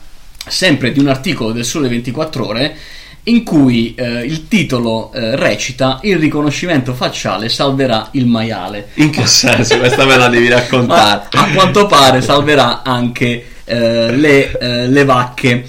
sempre 0.47 0.93
di 0.93 0.99
un 0.99 1.09
articolo 1.09 1.53
del 1.53 1.67
Sole 1.67 1.91
24 1.91 2.47
ore, 2.47 2.77
in 3.25 3.45
cui 3.45 3.95
eh, 3.95 4.25
il 4.25 4.49
titolo 4.49 5.13
eh, 5.13 5.37
recita 5.37 5.99
il 6.05 6.17
riconoscimento 6.17 6.95
facciale 6.95 7.51
salverà 7.51 8.09
il 8.13 8.25
maiale. 8.25 8.89
In 8.95 9.11
che 9.11 9.27
senso? 9.27 9.77
Questa 9.77 10.07
me 10.07 10.17
la 10.17 10.29
devi 10.29 10.49
raccontare. 10.49 11.29
Ma 11.35 11.43
a 11.43 11.53
quanto 11.53 11.85
pare 11.85 12.23
salverà 12.23 12.83
anche 12.83 13.45
eh, 13.67 14.11
le, 14.17 14.59
eh, 14.59 14.89
le, 14.89 15.05
vacche. 15.05 15.69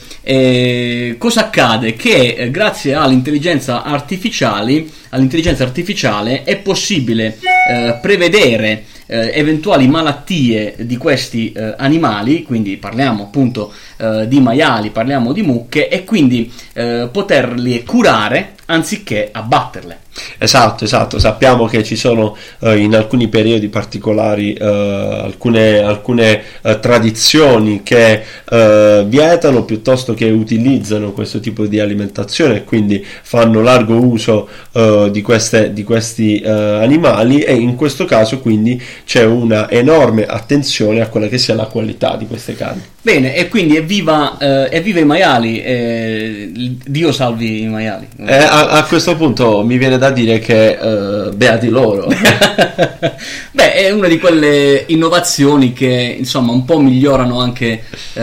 cosa 1.18 1.42
accade? 1.42 1.94
Che 1.94 2.36
eh, 2.38 2.52
grazie 2.52 2.94
all'intelligenza 2.94 3.84
artificiale, 3.84 4.86
all'intelligenza 5.10 5.66
artificiale 5.66 6.44
è 6.44 6.56
possibile 6.56 7.38
eh, 7.68 7.98
prevedere 8.02 8.84
eh, 9.08 9.32
eventuali 9.34 9.88
malattie 9.88 10.76
di 10.80 10.98
questi 10.98 11.52
eh, 11.52 11.74
animali, 11.78 12.44
quindi 12.44 12.78
parliamo 12.78 13.24
appunto 13.24 13.74
eh, 13.98 14.28
di 14.28 14.40
maiali, 14.40 14.90
parliamo 14.90 15.34
di 15.34 15.42
mucche, 15.42 15.90
e 15.90 16.04
quindi 16.04 16.52
eh, 16.74 17.10
poterli 17.12 17.84
curare 17.84 18.54
anziché 18.68 19.30
abbatterle. 19.32 20.06
Esatto, 20.38 20.84
esatto, 20.84 21.20
sappiamo 21.20 21.68
che 21.68 21.84
ci 21.84 21.96
sono 21.96 22.36
eh, 22.60 22.78
in 22.78 22.96
alcuni 22.96 23.28
periodi 23.28 23.68
particolari 23.68 24.54
eh, 24.54 24.66
alcune, 24.66 25.80
alcune 25.80 26.42
eh, 26.64 26.80
tradizioni 26.80 27.84
che 27.84 28.24
eh, 28.50 29.06
vietano 29.08 29.64
piuttosto 29.64 30.14
che 30.16 30.30
utilizzano 30.30 31.12
questo 31.12 31.40
tipo 31.40 31.66
di 31.68 31.80
alimentazione 31.80 32.58
e 32.58 32.64
quindi 32.64 33.06
fanno 33.22 33.62
largo 33.62 33.96
uso 33.96 34.50
eh, 34.72 35.10
di, 35.12 35.22
queste, 35.22 35.72
di, 35.72 35.84
questi 35.84 36.42
animali 36.46 37.42
e 37.42 37.54
in 37.54 37.76
questo 37.76 38.06
caso 38.06 38.40
quindi 38.40 38.82
c'è 39.06 39.24
una 39.24 39.70
enorme 39.70 40.26
attenzione 40.26 41.02
a 41.02 41.08
quella 41.08 41.28
che 41.28 41.38
sia 41.38 41.56
la 41.56 41.66
qualità 41.66 42.16
di 42.16 42.28
queste 42.28 42.56
carni. 42.56 42.82
Bene, 43.02 43.36
e 43.36 43.48
quindi 43.48 43.78
evviva, 43.78 44.38
evviva 44.70 45.00
i 45.00 45.06
maiali, 45.06 46.78
Dio 46.86 47.12
salvi 47.14 47.62
i 47.62 47.68
maiali. 47.68 48.08
A, 48.26 48.70
a, 48.70 48.84
questo 48.84 49.16
punto 49.16 49.64
mi 49.64 49.78
viene 49.78 49.98
da 49.98 50.10
dire 50.10 50.40
che 50.40 50.78
uh, 50.80 51.34
beati 51.34 51.70
loro. 51.70 52.08
Beh, 53.52 53.74
è 53.74 53.92
una 53.92 54.08
di 54.08 54.20
quelle 54.20 54.84
innovazioni 54.88 55.74
che 55.74 56.16
insomma 56.18 56.52
un 56.52 56.66
po' 56.66 56.80
migliorano 56.80 57.40
anche 57.40 57.84
uh, 58.14 58.22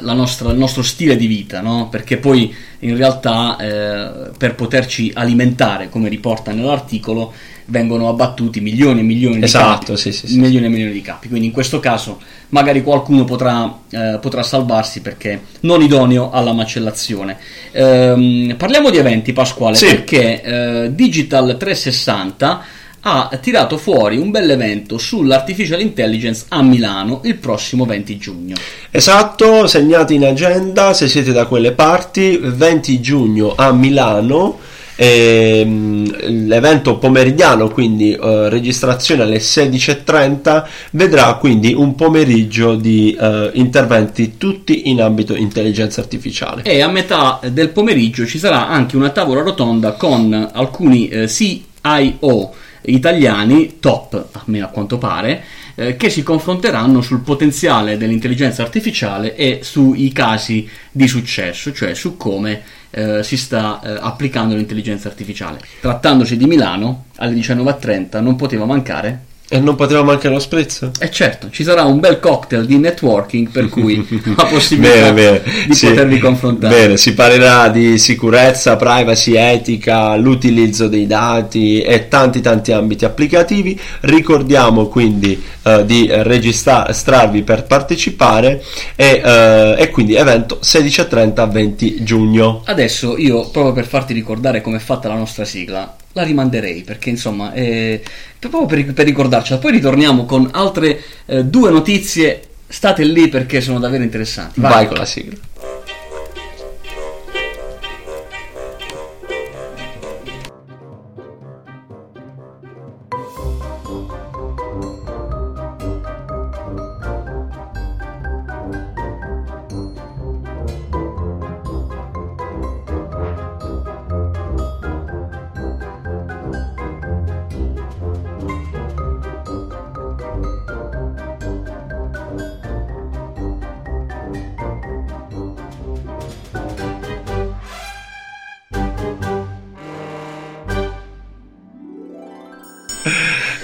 nostra, 0.00 0.50
il 0.50 0.58
nostro 0.58 0.82
stile 0.82 1.16
di 1.16 1.26
vita, 1.26 1.60
no? 1.60 1.88
Perché 1.90 2.16
poi 2.16 2.54
in 2.82 2.96
realtà 2.96 3.56
uh, 3.56 4.36
per 4.36 4.54
poterci 4.54 5.10
alimentare, 5.14 5.88
come 5.88 6.08
riporta 6.08 6.52
nell'articolo, 6.52 7.32
vengono 7.66 8.08
abbattuti 8.08 8.60
milioni 8.60 9.00
e 9.00 9.02
milioni 9.02 9.38
di 9.38 9.44
esatto, 9.44 9.92
capi. 9.92 9.96
Sì, 9.96 10.12
sì, 10.12 10.26
sì, 10.26 10.38
milioni 10.38 10.66
e 10.66 10.68
milioni 10.68 10.92
di 10.92 11.00
capi. 11.00 11.28
Quindi 11.28 11.46
in 11.46 11.52
questo 11.52 11.80
caso 11.80 12.20
magari 12.50 12.82
qualcuno 12.82 13.24
potrà, 13.24 13.78
eh, 13.90 14.18
potrà 14.20 14.42
salvarsi 14.42 15.00
perché 15.00 15.40
non 15.60 15.80
idoneo 15.80 16.30
alla 16.30 16.52
macellazione. 16.52 17.38
Ehm, 17.70 18.54
parliamo 18.56 18.90
di 18.90 18.98
eventi, 18.98 19.32
Pasquale, 19.32 19.78
perché 19.78 20.42
eh, 20.42 20.94
Digital 20.94 21.56
360 21.56 22.80
ha 23.04 23.28
tirato 23.40 23.78
fuori 23.78 24.16
un 24.16 24.30
bel 24.30 24.50
evento 24.50 24.98
sull'artificial 24.98 25.80
intelligence 25.80 26.44
a 26.48 26.62
Milano 26.62 27.20
il 27.24 27.36
prossimo 27.36 27.84
20 27.84 28.16
giugno. 28.16 28.54
Esatto, 28.90 29.66
segnate 29.66 30.14
in 30.14 30.24
agenda 30.24 30.92
se 30.92 31.08
siete 31.08 31.32
da 31.32 31.46
quelle 31.46 31.72
parti, 31.72 32.38
20 32.40 33.00
giugno 33.00 33.54
a 33.56 33.72
Milano 33.72 34.58
ehm, 34.94 36.46
l'evento 36.46 36.98
pomeridiano, 36.98 37.68
quindi 37.68 38.12
eh, 38.12 38.48
registrazione 38.48 39.22
alle 39.22 39.38
16.30, 39.38 40.64
vedrà 40.92 41.34
quindi 41.34 41.74
un 41.74 41.96
pomeriggio 41.96 42.76
di 42.76 43.16
eh, 43.18 43.50
interventi 43.54 44.36
tutti 44.36 44.90
in 44.90 45.02
ambito 45.02 45.34
intelligenza 45.34 46.00
artificiale. 46.00 46.62
E 46.62 46.80
a 46.80 46.88
metà 46.88 47.40
del 47.50 47.70
pomeriggio 47.70 48.26
ci 48.26 48.38
sarà 48.38 48.68
anche 48.68 48.96
una 48.96 49.10
tavola 49.10 49.42
rotonda 49.42 49.92
con 49.92 50.50
alcuni 50.52 51.08
eh, 51.08 51.26
CIO 51.26 52.54
italiani 52.82 53.78
top, 53.80 54.28
a 54.32 54.42
me 54.46 54.60
a 54.62 54.68
quanto 54.68 54.98
pare, 54.98 55.42
eh, 55.74 55.96
che 55.96 56.10
si 56.10 56.22
confronteranno 56.22 57.00
sul 57.00 57.20
potenziale 57.20 57.96
dell'intelligenza 57.96 58.62
artificiale 58.62 59.34
e 59.36 59.60
sui 59.62 60.12
casi 60.12 60.68
di 60.90 61.08
successo, 61.08 61.72
cioè 61.72 61.94
su 61.94 62.16
come 62.16 62.62
eh, 62.90 63.22
si 63.22 63.36
sta 63.36 63.80
eh, 63.82 63.98
applicando 64.00 64.54
l'intelligenza 64.54 65.08
artificiale. 65.08 65.60
Trattandosi 65.80 66.36
di 66.36 66.46
Milano, 66.46 67.06
alle 67.16 67.34
19.30 67.34 68.20
non 68.20 68.36
poteva 68.36 68.64
mancare 68.64 69.30
e 69.52 69.60
non 69.60 69.74
poteva 69.74 70.02
mancare 70.02 70.32
lo 70.32 70.40
spritz? 70.40 70.88
Eh 70.98 71.10
certo, 71.10 71.50
ci 71.50 71.62
sarà 71.62 71.84
un 71.84 72.00
bel 72.00 72.18
cocktail 72.20 72.64
di 72.64 72.78
networking 72.78 73.50
per 73.50 73.68
cui 73.68 74.02
la 74.34 74.46
possibilità 74.46 75.12
bene, 75.12 75.40
bene. 75.42 75.66
di 75.66 75.74
sì, 75.74 75.88
potervi 75.88 76.18
confrontare. 76.18 76.74
Bene, 76.74 76.96
si 76.96 77.12
parlerà 77.12 77.68
di 77.68 77.98
sicurezza, 77.98 78.76
privacy, 78.76 79.34
etica, 79.36 80.16
l'utilizzo 80.16 80.88
dei 80.88 81.06
dati 81.06 81.82
e 81.82 82.08
tanti 82.08 82.40
tanti 82.40 82.72
ambiti 82.72 83.04
applicativi. 83.04 83.78
Ricordiamo 84.00 84.86
quindi 84.86 85.38
uh, 85.64 85.84
di 85.84 86.08
registrarvi 86.10 87.42
per 87.42 87.64
partecipare 87.64 88.64
e, 88.96 89.20
uh, 89.22 89.78
e 89.78 89.90
quindi 89.90 90.14
evento 90.14 90.60
16.30 90.62 91.50
20 91.50 92.02
giugno. 92.02 92.62
Adesso 92.64 93.18
io, 93.18 93.50
proprio 93.50 93.74
per 93.74 93.84
farti 93.84 94.14
ricordare 94.14 94.62
come 94.62 94.78
è 94.78 94.80
fatta 94.80 95.08
la 95.08 95.16
nostra 95.16 95.44
sigla, 95.44 95.94
la 96.12 96.22
rimanderei 96.22 96.82
perché 96.82 97.10
insomma 97.10 97.52
è 97.52 98.00
proprio 98.38 98.66
per, 98.66 98.92
per 98.92 99.06
ricordarcela. 99.06 99.58
Poi 99.58 99.72
ritorniamo 99.72 100.24
con 100.24 100.48
altre 100.52 101.00
eh, 101.26 101.44
due 101.44 101.70
notizie. 101.70 102.42
State 102.66 103.04
lì 103.04 103.28
perché 103.28 103.60
sono 103.60 103.78
davvero 103.78 104.02
interessanti. 104.02 104.60
Vai, 104.60 104.72
vai. 104.72 104.86
con 104.86 104.96
la 104.96 105.04
sigla 105.04 105.36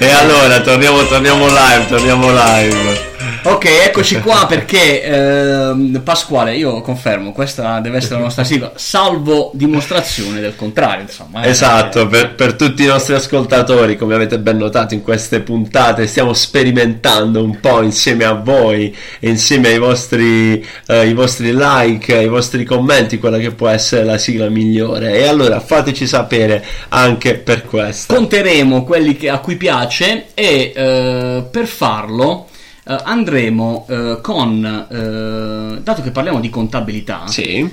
E 0.01 0.11
allora 0.13 0.61
torniamo, 0.61 1.05
torniamo 1.07 1.47
live, 1.49 1.87
torniamo 1.89 2.31
live. 2.31 3.08
Ok, 3.51 3.65
eccoci 3.87 4.21
qua 4.21 4.45
perché 4.47 5.03
ehm, 5.03 6.03
Pasquale, 6.05 6.55
io 6.57 6.83
confermo, 6.83 7.33
questa 7.33 7.81
deve 7.81 7.97
essere 7.97 8.17
la 8.17 8.23
nostra 8.23 8.45
sigla, 8.45 8.73
salvo 8.75 9.51
dimostrazione 9.55 10.41
del 10.41 10.55
contrario, 10.55 11.03
insomma. 11.03 11.43
eh, 11.43 11.49
Esatto, 11.49 12.07
per, 12.09 12.35
per 12.35 12.55
tutti 12.55 12.83
i 12.83 12.87
nostri 12.87 13.15
ascoltatori, 13.15 13.97
come 13.97 14.15
avete 14.15 14.39
ben 14.39 14.59
notato 14.59 14.93
in 14.93 15.03
queste 15.03 15.41
puntate, 15.41 16.07
stiamo 16.07 16.35
sperimentando 16.35 17.43
un 17.43 17.59
po' 17.59 17.81
insieme 17.81 18.25
a 18.25 18.35
voi 18.35 18.95
e 19.19 19.29
insieme 19.31 19.69
ai 19.69 19.79
vostri, 19.79 20.63
eh, 20.87 21.07
i 21.09 21.15
vostri 21.15 21.53
like, 21.55 22.15
ai 22.17 22.29
vostri 22.29 22.65
commenti, 22.65 23.19
quella 23.19 23.39
che 23.39 23.53
può 23.53 23.69
essere 23.69 24.05
la 24.05 24.19
sigla 24.19 24.49
migliore. 24.51 25.15
E 25.21 25.27
allora 25.27 25.59
fateci 25.61 26.07
sapere 26.07 26.63
anche 26.89 27.35
per 27.37 27.65
questo. 27.65 28.13
Conteremo 28.15 28.85
quelli 28.85 29.17
che- 29.17 29.31
a 29.31 29.39
cui 29.39 29.57
piace 29.57 30.27
e 30.35 30.73
eh, 30.75 31.45
per 31.51 31.67
farlo 31.67 32.48
eh, 32.89 32.97
andremo 33.05 33.87
eh, 33.89 34.19
con, 34.23 34.65
eh, 34.91 35.81
dato 35.83 36.01
che 36.03 36.11
parliamo 36.11 36.41
di 36.41 36.49
contabilità, 36.49 37.27
Sì, 37.27 37.69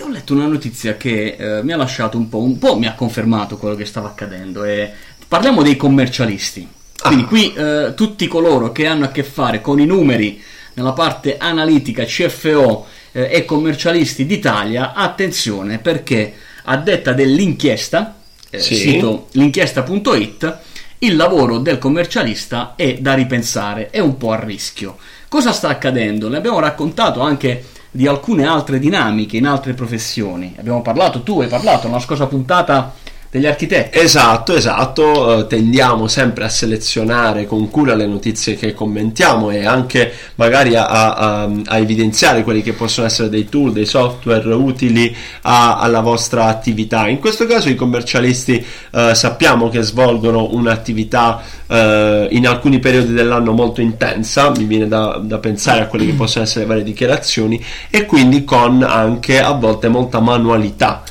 ho 0.00 0.08
letto 0.08 0.34
una 0.34 0.46
notizia 0.46 0.96
che 0.96 1.60
mi 1.62 1.72
ha 1.72 1.76
lasciato 1.76 2.18
un 2.18 2.28
po', 2.28 2.38
un 2.42 2.58
po' 2.58 2.76
mi 2.78 2.86
ha 2.86 2.94
confermato 2.94 3.56
quello 3.56 3.74
che 3.76 3.84
stava 3.86 4.08
accadendo 4.08 4.64
e 4.64 4.90
parliamo 5.26 5.62
dei 5.62 5.76
commercialisti. 5.76 6.68
Quindi 7.02 7.24
Ah. 7.24 7.26
qui 7.26 7.54
tutti 7.94 8.26
coloro 8.28 8.72
che 8.72 8.86
hanno 8.86 9.06
a 9.06 9.08
che 9.08 9.22
fare 9.24 9.60
con 9.60 9.80
i 9.80 9.86
numeri 9.86 10.40
nella 10.74 10.92
parte 10.92 11.36
analitica, 11.38 12.04
CFO 12.04 12.86
e 13.12 13.44
commercialisti 13.44 14.26
d'Italia, 14.26 14.92
attenzione 14.94 15.78
perché 15.78 16.34
a 16.64 16.76
detta 16.76 17.12
dell'inchiesta, 17.12 18.16
Sì. 18.54 18.74
sito 18.74 19.28
l'inchiesta.it, 19.32 20.58
il 21.02 21.16
lavoro 21.16 21.58
del 21.58 21.78
commercialista 21.78 22.74
è 22.76 22.98
da 23.00 23.14
ripensare, 23.14 23.90
è 23.90 23.98
un 23.98 24.16
po' 24.16 24.30
a 24.30 24.38
rischio. 24.38 24.98
Cosa 25.28 25.50
sta 25.50 25.68
accadendo? 25.68 26.28
Ne 26.28 26.36
abbiamo 26.36 26.60
raccontato 26.60 27.20
anche 27.20 27.64
di 27.90 28.06
alcune 28.06 28.46
altre 28.46 28.78
dinamiche 28.78 29.36
in 29.36 29.46
altre 29.46 29.74
professioni. 29.74 30.54
Abbiamo 30.56 30.80
parlato, 30.80 31.22
tu 31.22 31.40
hai 31.40 31.48
parlato 31.48 31.88
nella 31.88 31.98
scorsa 31.98 32.26
puntata 32.26 32.94
degli 33.32 33.46
architetti. 33.46 33.98
Esatto, 33.98 34.54
esatto, 34.54 35.38
eh, 35.38 35.46
tendiamo 35.46 36.06
sempre 36.06 36.44
a 36.44 36.50
selezionare 36.50 37.46
con 37.46 37.70
cura 37.70 37.94
le 37.94 38.04
notizie 38.04 38.56
che 38.56 38.74
commentiamo 38.74 39.48
e 39.50 39.64
anche 39.64 40.12
magari 40.34 40.76
a, 40.76 40.84
a- 40.86 41.50
a 41.64 41.78
evidenziare 41.78 42.42
quelli 42.44 42.60
che 42.60 42.74
possono 42.74 43.06
essere 43.06 43.30
dei 43.30 43.48
tool, 43.48 43.72
dei 43.72 43.86
software 43.86 44.52
utili 44.52 45.16
a- 45.42 45.78
alla 45.78 46.00
vostra 46.00 46.44
attività. 46.44 47.08
In 47.08 47.20
questo 47.20 47.46
caso 47.46 47.70
i 47.70 47.74
commercialisti 47.74 48.62
eh, 48.90 49.14
sappiamo 49.14 49.70
che 49.70 49.80
svolgono 49.80 50.48
un'attività 50.50 51.40
eh, 51.68 52.28
in 52.32 52.46
alcuni 52.46 52.80
periodi 52.80 53.14
dell'anno 53.14 53.52
molto 53.52 53.80
intensa, 53.80 54.50
mi 54.50 54.64
viene 54.64 54.88
da, 54.88 55.18
da 55.24 55.38
pensare 55.38 55.80
a 55.80 55.86
quelle 55.86 56.04
che 56.04 56.12
possono 56.12 56.44
essere 56.44 56.60
le 56.60 56.66
varie 56.66 56.84
dichiarazioni 56.84 57.64
e 57.88 58.04
quindi 58.04 58.44
con 58.44 58.82
anche 58.82 59.40
a 59.40 59.52
volte 59.52 59.88
molta 59.88 60.20
manualità. 60.20 61.02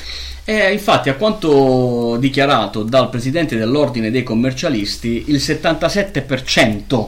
E 0.53 0.73
infatti, 0.73 1.07
a 1.07 1.15
quanto 1.15 2.17
dichiarato 2.19 2.83
dal 2.83 3.09
presidente 3.09 3.55
dell'ordine 3.55 4.11
dei 4.11 4.23
commercialisti, 4.23 5.23
il 5.27 5.37
77% 5.37 7.07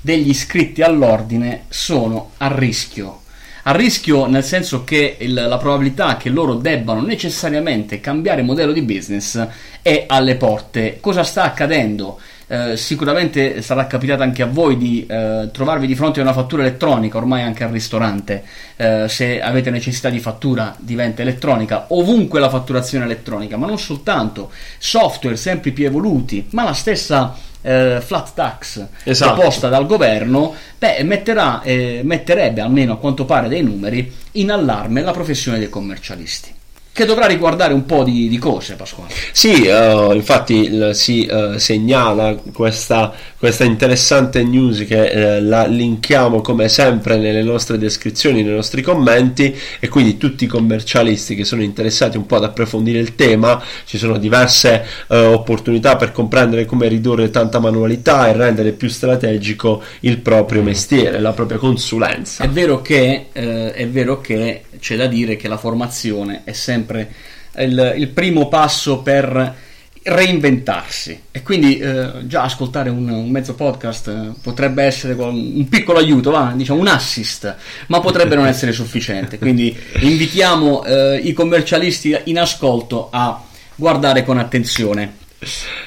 degli 0.00 0.30
iscritti 0.30 0.82
all'ordine 0.82 1.66
sono 1.68 2.32
a 2.38 2.52
rischio. 2.52 3.20
A 3.62 3.76
rischio 3.76 4.26
nel 4.26 4.42
senso 4.42 4.82
che 4.82 5.18
il- 5.20 5.34
la 5.34 5.56
probabilità 5.56 6.16
che 6.16 6.30
loro 6.30 6.54
debbano 6.54 7.00
necessariamente 7.00 8.00
cambiare 8.00 8.42
modello 8.42 8.72
di 8.72 8.82
business 8.82 9.46
è 9.80 10.06
alle 10.08 10.34
porte. 10.34 10.98
Cosa 11.00 11.22
sta 11.22 11.44
accadendo? 11.44 12.18
Eh, 12.46 12.76
sicuramente 12.76 13.62
sarà 13.62 13.86
capitato 13.86 14.22
anche 14.22 14.42
a 14.42 14.46
voi 14.46 14.76
di 14.76 15.06
eh, 15.06 15.48
trovarvi 15.52 15.86
di 15.86 15.94
fronte 15.94 16.20
a 16.20 16.22
una 16.22 16.32
fattura 16.32 16.62
elettronica, 16.62 17.16
ormai 17.16 17.42
anche 17.42 17.64
al 17.64 17.70
ristorante. 17.70 18.44
Eh, 18.76 19.06
se 19.08 19.40
avete 19.40 19.70
necessità 19.70 20.10
di 20.10 20.18
fattura 20.18 20.74
diventa 20.78 21.22
elettronica, 21.22 21.86
ovunque 21.88 22.40
la 22.40 22.48
fatturazione 22.48 23.04
elettronica, 23.04 23.56
ma 23.56 23.66
non 23.66 23.78
soltanto, 23.78 24.50
software 24.78 25.36
sempre 25.36 25.70
più 25.70 25.86
evoluti, 25.86 26.46
ma 26.50 26.64
la 26.64 26.74
stessa 26.74 27.34
eh, 27.62 28.00
flat 28.00 28.34
tax 28.34 28.86
Esatto. 29.04 29.34
proposta 29.34 29.68
dal 29.68 29.86
governo, 29.86 30.54
beh, 30.78 31.02
metterà, 31.02 31.62
eh, 31.62 32.02
metterebbe 32.04 32.60
almeno 32.60 32.92
a 32.92 32.98
quanto 32.98 33.24
pare 33.24 33.48
dei 33.48 33.62
numeri 33.62 34.12
in 34.32 34.50
allarme 34.50 35.00
la 35.00 35.12
professione 35.12 35.58
dei 35.58 35.70
commercialisti. 35.70 36.53
Che 36.94 37.06
dovrà 37.06 37.26
riguardare 37.26 37.74
un 37.74 37.86
po' 37.86 38.04
di, 38.04 38.28
di 38.28 38.38
cose, 38.38 38.76
Pasquale. 38.76 39.12
Sì, 39.32 39.64
eh, 39.64 40.10
infatti 40.14 40.54
il- 40.54 40.90
si 40.92 41.26
eh, 41.26 41.58
segnala 41.58 42.36
questa, 42.52 43.12
questa 43.36 43.64
interessante 43.64 44.44
news 44.44 44.84
che 44.86 45.06
eh, 45.10 45.40
la 45.42 45.66
linkiamo 45.66 46.40
come 46.40 46.68
sempre 46.68 47.16
nelle 47.16 47.42
nostre 47.42 47.78
descrizioni, 47.78 48.44
nei 48.44 48.54
nostri 48.54 48.80
commenti 48.80 49.52
e 49.80 49.88
quindi 49.88 50.16
tutti 50.18 50.44
i 50.44 50.46
commercialisti 50.46 51.34
che 51.34 51.42
sono 51.42 51.62
interessati 51.64 52.16
un 52.16 52.26
po' 52.26 52.36
ad 52.36 52.44
approfondire 52.44 53.00
il 53.00 53.16
tema, 53.16 53.60
ci 53.86 53.98
sono 53.98 54.16
diverse 54.16 54.84
opportunità 55.08 55.96
per 55.96 56.12
comprendere 56.12 56.64
come 56.64 56.86
ridurre 56.86 57.30
tanta 57.30 57.58
manualità 57.58 58.28
e 58.28 58.34
rendere 58.34 58.70
più 58.70 58.88
strategico 58.88 59.82
il 60.00 60.18
proprio 60.18 60.62
mestiere, 60.62 61.18
la 61.18 61.32
propria 61.32 61.58
consulenza. 61.58 62.44
È 62.44 62.48
vero 62.48 62.80
che, 62.82 63.26
è 63.32 63.88
vero 63.88 64.20
che 64.20 64.62
c'è 64.84 64.96
da 64.96 65.06
dire 65.06 65.36
che 65.36 65.48
la 65.48 65.56
formazione 65.56 66.42
è 66.44 66.52
sempre 66.52 67.10
il, 67.56 67.94
il 67.96 68.08
primo 68.08 68.48
passo 68.48 68.98
per 68.98 69.56
reinventarsi 70.02 71.22
e 71.30 71.40
quindi 71.40 71.78
eh, 71.78 72.26
già 72.26 72.42
ascoltare 72.42 72.90
un, 72.90 73.08
un 73.08 73.30
mezzo 73.30 73.54
podcast 73.54 74.08
eh, 74.08 74.32
potrebbe 74.42 74.82
essere 74.82 75.14
un 75.14 75.66
piccolo 75.70 75.98
aiuto, 75.98 76.30
va, 76.30 76.52
diciamo 76.54 76.80
un 76.80 76.88
assist, 76.88 77.56
ma 77.86 78.00
potrebbe 78.00 78.34
non 78.34 78.46
essere 78.46 78.72
sufficiente. 78.72 79.38
Quindi 79.38 79.74
invitiamo 80.00 80.84
eh, 80.84 81.16
i 81.16 81.32
commercialisti 81.32 82.14
in 82.24 82.38
ascolto 82.38 83.08
a 83.10 83.42
guardare 83.76 84.22
con 84.22 84.36
attenzione. 84.36 85.16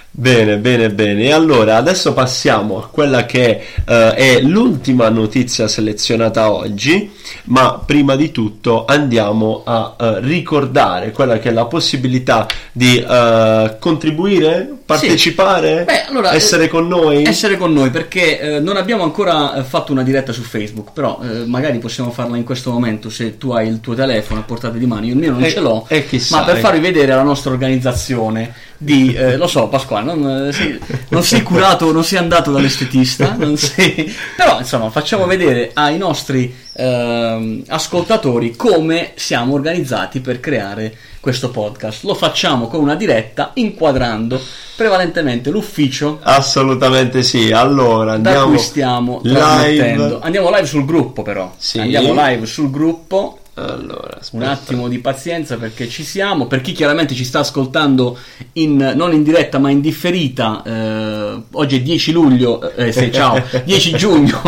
Bene, 0.10 0.58
bene, 0.58 0.90
bene. 0.90 1.26
E 1.26 1.32
allora 1.32 1.76
adesso 1.76 2.14
passiamo 2.14 2.80
a 2.80 2.88
quella 2.88 3.26
che 3.26 3.62
eh, 3.86 4.14
è 4.14 4.42
l'ultima 4.42 5.10
notizia 5.10 5.68
selezionata 5.68 6.52
oggi, 6.52 7.12
ma 7.46 7.82
prima 7.86 8.16
di 8.16 8.32
tutto 8.32 8.86
andiamo 8.86 9.62
a 9.64 9.96
eh, 10.00 10.20
ricordare 10.22 11.12
quella 11.12 11.38
che 11.38 11.50
è 11.50 11.52
la 11.52 11.66
possibilità 11.66 12.48
di 12.72 12.98
eh, 12.98 13.76
contribuire, 13.80 14.78
partecipare, 14.86 15.84
Beh, 15.84 16.06
allora, 16.06 16.34
essere 16.34 16.68
con 16.68 16.88
noi. 16.88 17.24
Essere 17.24 17.58
con 17.58 17.72
noi 17.74 17.92
perché 17.92 18.40
eh, 18.40 18.60
non 18.60 18.78
abbiamo 18.78 19.04
ancora 19.04 19.56
eh, 19.56 19.64
fatto 19.64 19.92
una 19.92 20.04
diretta 20.04 20.32
su 20.32 20.42
Facebook, 20.42 20.94
però 20.94 21.20
eh, 21.22 21.46
magari 21.46 21.78
possiamo 21.78 22.10
farla 22.10 22.38
in 22.38 22.44
questo 22.44 22.72
momento 22.72 23.12
se 23.12 23.38
tu 23.38 23.52
hai 23.52 23.68
il 23.68 23.82
tuo 23.82 23.94
telefono 23.94 24.40
a 24.40 24.44
portata 24.44 24.78
di 24.78 24.86
mano, 24.88 25.06
io 25.06 25.12
il 25.12 25.20
mio 25.20 25.32
non 25.32 25.44
E- 25.44 25.52
ce 25.52 25.60
l'ho, 25.60 25.88
chissà, 26.08 26.38
ma 26.38 26.44
per 26.44 26.58
farvi 26.58 26.80
vedere 26.80 27.14
la 27.14 27.24
nostra 27.24 27.52
organizzazione 27.52 28.54
di, 28.80 29.18
lo 29.38 29.48
so 29.48 29.68
Pasquale, 29.68 29.97
non, 30.02 30.48
eh, 30.48 30.54
sì, 30.54 30.80
non 31.10 31.24
sei 31.24 31.42
curato, 31.42 31.92
non 31.92 32.04
sei 32.04 32.18
andato 32.18 32.52
dall'estetista, 32.52 33.38
sei... 33.56 34.14
però 34.36 34.60
insomma 34.60 34.90
facciamo 34.90 35.26
vedere 35.26 35.72
ai 35.74 35.98
nostri 35.98 36.54
ehm, 36.74 37.64
ascoltatori 37.68 38.56
come 38.56 39.12
siamo 39.16 39.54
organizzati 39.54 40.20
per 40.20 40.40
creare 40.40 40.96
questo 41.20 41.50
podcast. 41.50 42.04
Lo 42.04 42.14
facciamo 42.14 42.68
con 42.68 42.82
una 42.82 42.96
diretta 42.96 43.52
inquadrando 43.56 44.40
prevalentemente 44.78 45.50
l'ufficio 45.50 46.20
Assolutamente 46.22 47.24
sì. 47.24 47.52
Allora 47.52 48.18
da 48.18 48.30
andiamo 48.30 48.48
cui 48.48 48.60
stiamo 48.60 49.20
live. 49.24 50.20
Andiamo 50.22 50.50
live 50.50 50.66
sul 50.66 50.86
gruppo 50.86 51.24
però. 51.24 51.54
Sì. 51.58 51.80
Andiamo 51.80 52.14
live 52.14 52.46
sul 52.46 52.70
gruppo. 52.70 53.40
Allora, 53.60 54.20
Un 54.34 54.44
attimo 54.44 54.88
di 54.88 55.00
pazienza 55.00 55.58
perché 55.58 55.90
ci 55.90 56.04
siamo. 56.04 56.46
Per 56.46 56.62
chi 56.62 56.74
chiaramente 56.74 57.16
ci 57.16 57.24
sta 57.24 57.40
ascoltando 57.40 58.16
in, 58.54 58.94
non 58.96 59.14
in 59.14 59.24
diretta 59.24 59.58
ma 59.58 59.72
in 59.72 59.82
differita, 59.82 60.62
eh, 60.64 61.42
oggi 61.54 61.78
è 61.78 61.82
10 61.82 62.12
luglio, 62.12 62.72
eh, 62.76 62.92
sì, 62.92 63.12
ciao, 63.12 63.42
10 63.66 63.98
giugno. 63.98 64.40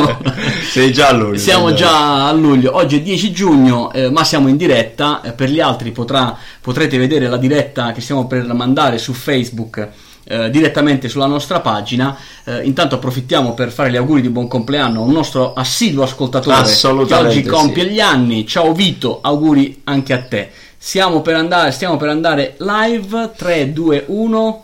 Sei 0.69 0.93
già 0.93 1.07
a 1.07 1.13
luglio, 1.13 1.39
Siamo 1.39 1.69
sei 1.69 1.77
già 1.77 2.27
a 2.27 2.31
luglio, 2.33 2.75
oggi 2.75 2.97
è 2.97 3.01
10 3.01 3.31
giugno, 3.31 3.91
eh, 3.93 4.11
ma 4.11 4.23
siamo 4.23 4.47
in 4.47 4.57
diretta. 4.57 5.21
Eh, 5.23 5.31
per 5.31 5.49
gli 5.49 5.59
altri 5.59 5.89
potrà- 5.89 6.37
potrete 6.61 6.99
vedere 6.99 7.27
la 7.27 7.37
diretta 7.37 7.91
che 7.93 8.01
stiamo 8.01 8.27
per 8.27 8.45
mandare 8.53 8.99
su 8.99 9.13
Facebook. 9.13 9.87
Eh, 10.29 10.51
direttamente 10.51 11.09
sulla 11.09 11.25
nostra 11.25 11.59
pagina. 11.59 12.15
Eh, 12.43 12.61
intanto 12.63 12.95
approfittiamo 12.95 13.55
per 13.55 13.71
fare 13.71 13.89
gli 13.89 13.95
auguri 13.95 14.21
di 14.21 14.29
buon 14.29 14.47
compleanno 14.47 15.01
a 15.01 15.03
un 15.03 15.11
nostro 15.11 15.53
assiduo 15.53 16.03
ascoltatore 16.03 16.63
che 16.71 17.13
oggi 17.15 17.43
compie 17.43 17.83
sì. 17.85 17.89
gli 17.89 17.99
anni. 17.99 18.45
Ciao 18.45 18.71
Vito 18.73 19.21
auguri 19.21 19.81
anche 19.85 20.13
a 20.13 20.21
te. 20.21 20.51
Stiamo 20.77 21.21
per 21.21 21.33
andare, 21.33 21.71
stiamo 21.71 21.97
per 21.97 22.09
andare 22.09 22.55
live 22.59 23.31
3, 23.35 23.73
2, 23.73 24.03
1 24.07 24.63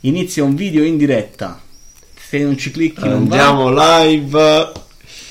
inizia 0.00 0.44
un 0.44 0.54
video 0.54 0.84
in 0.84 0.98
diretta. 0.98 1.60
Se 2.14 2.38
non 2.38 2.58
ci 2.58 2.70
clicchi 2.70 3.08
non 3.08 3.26
va. 3.26 3.36
Andiamo 3.36 3.70
live. 3.70 4.72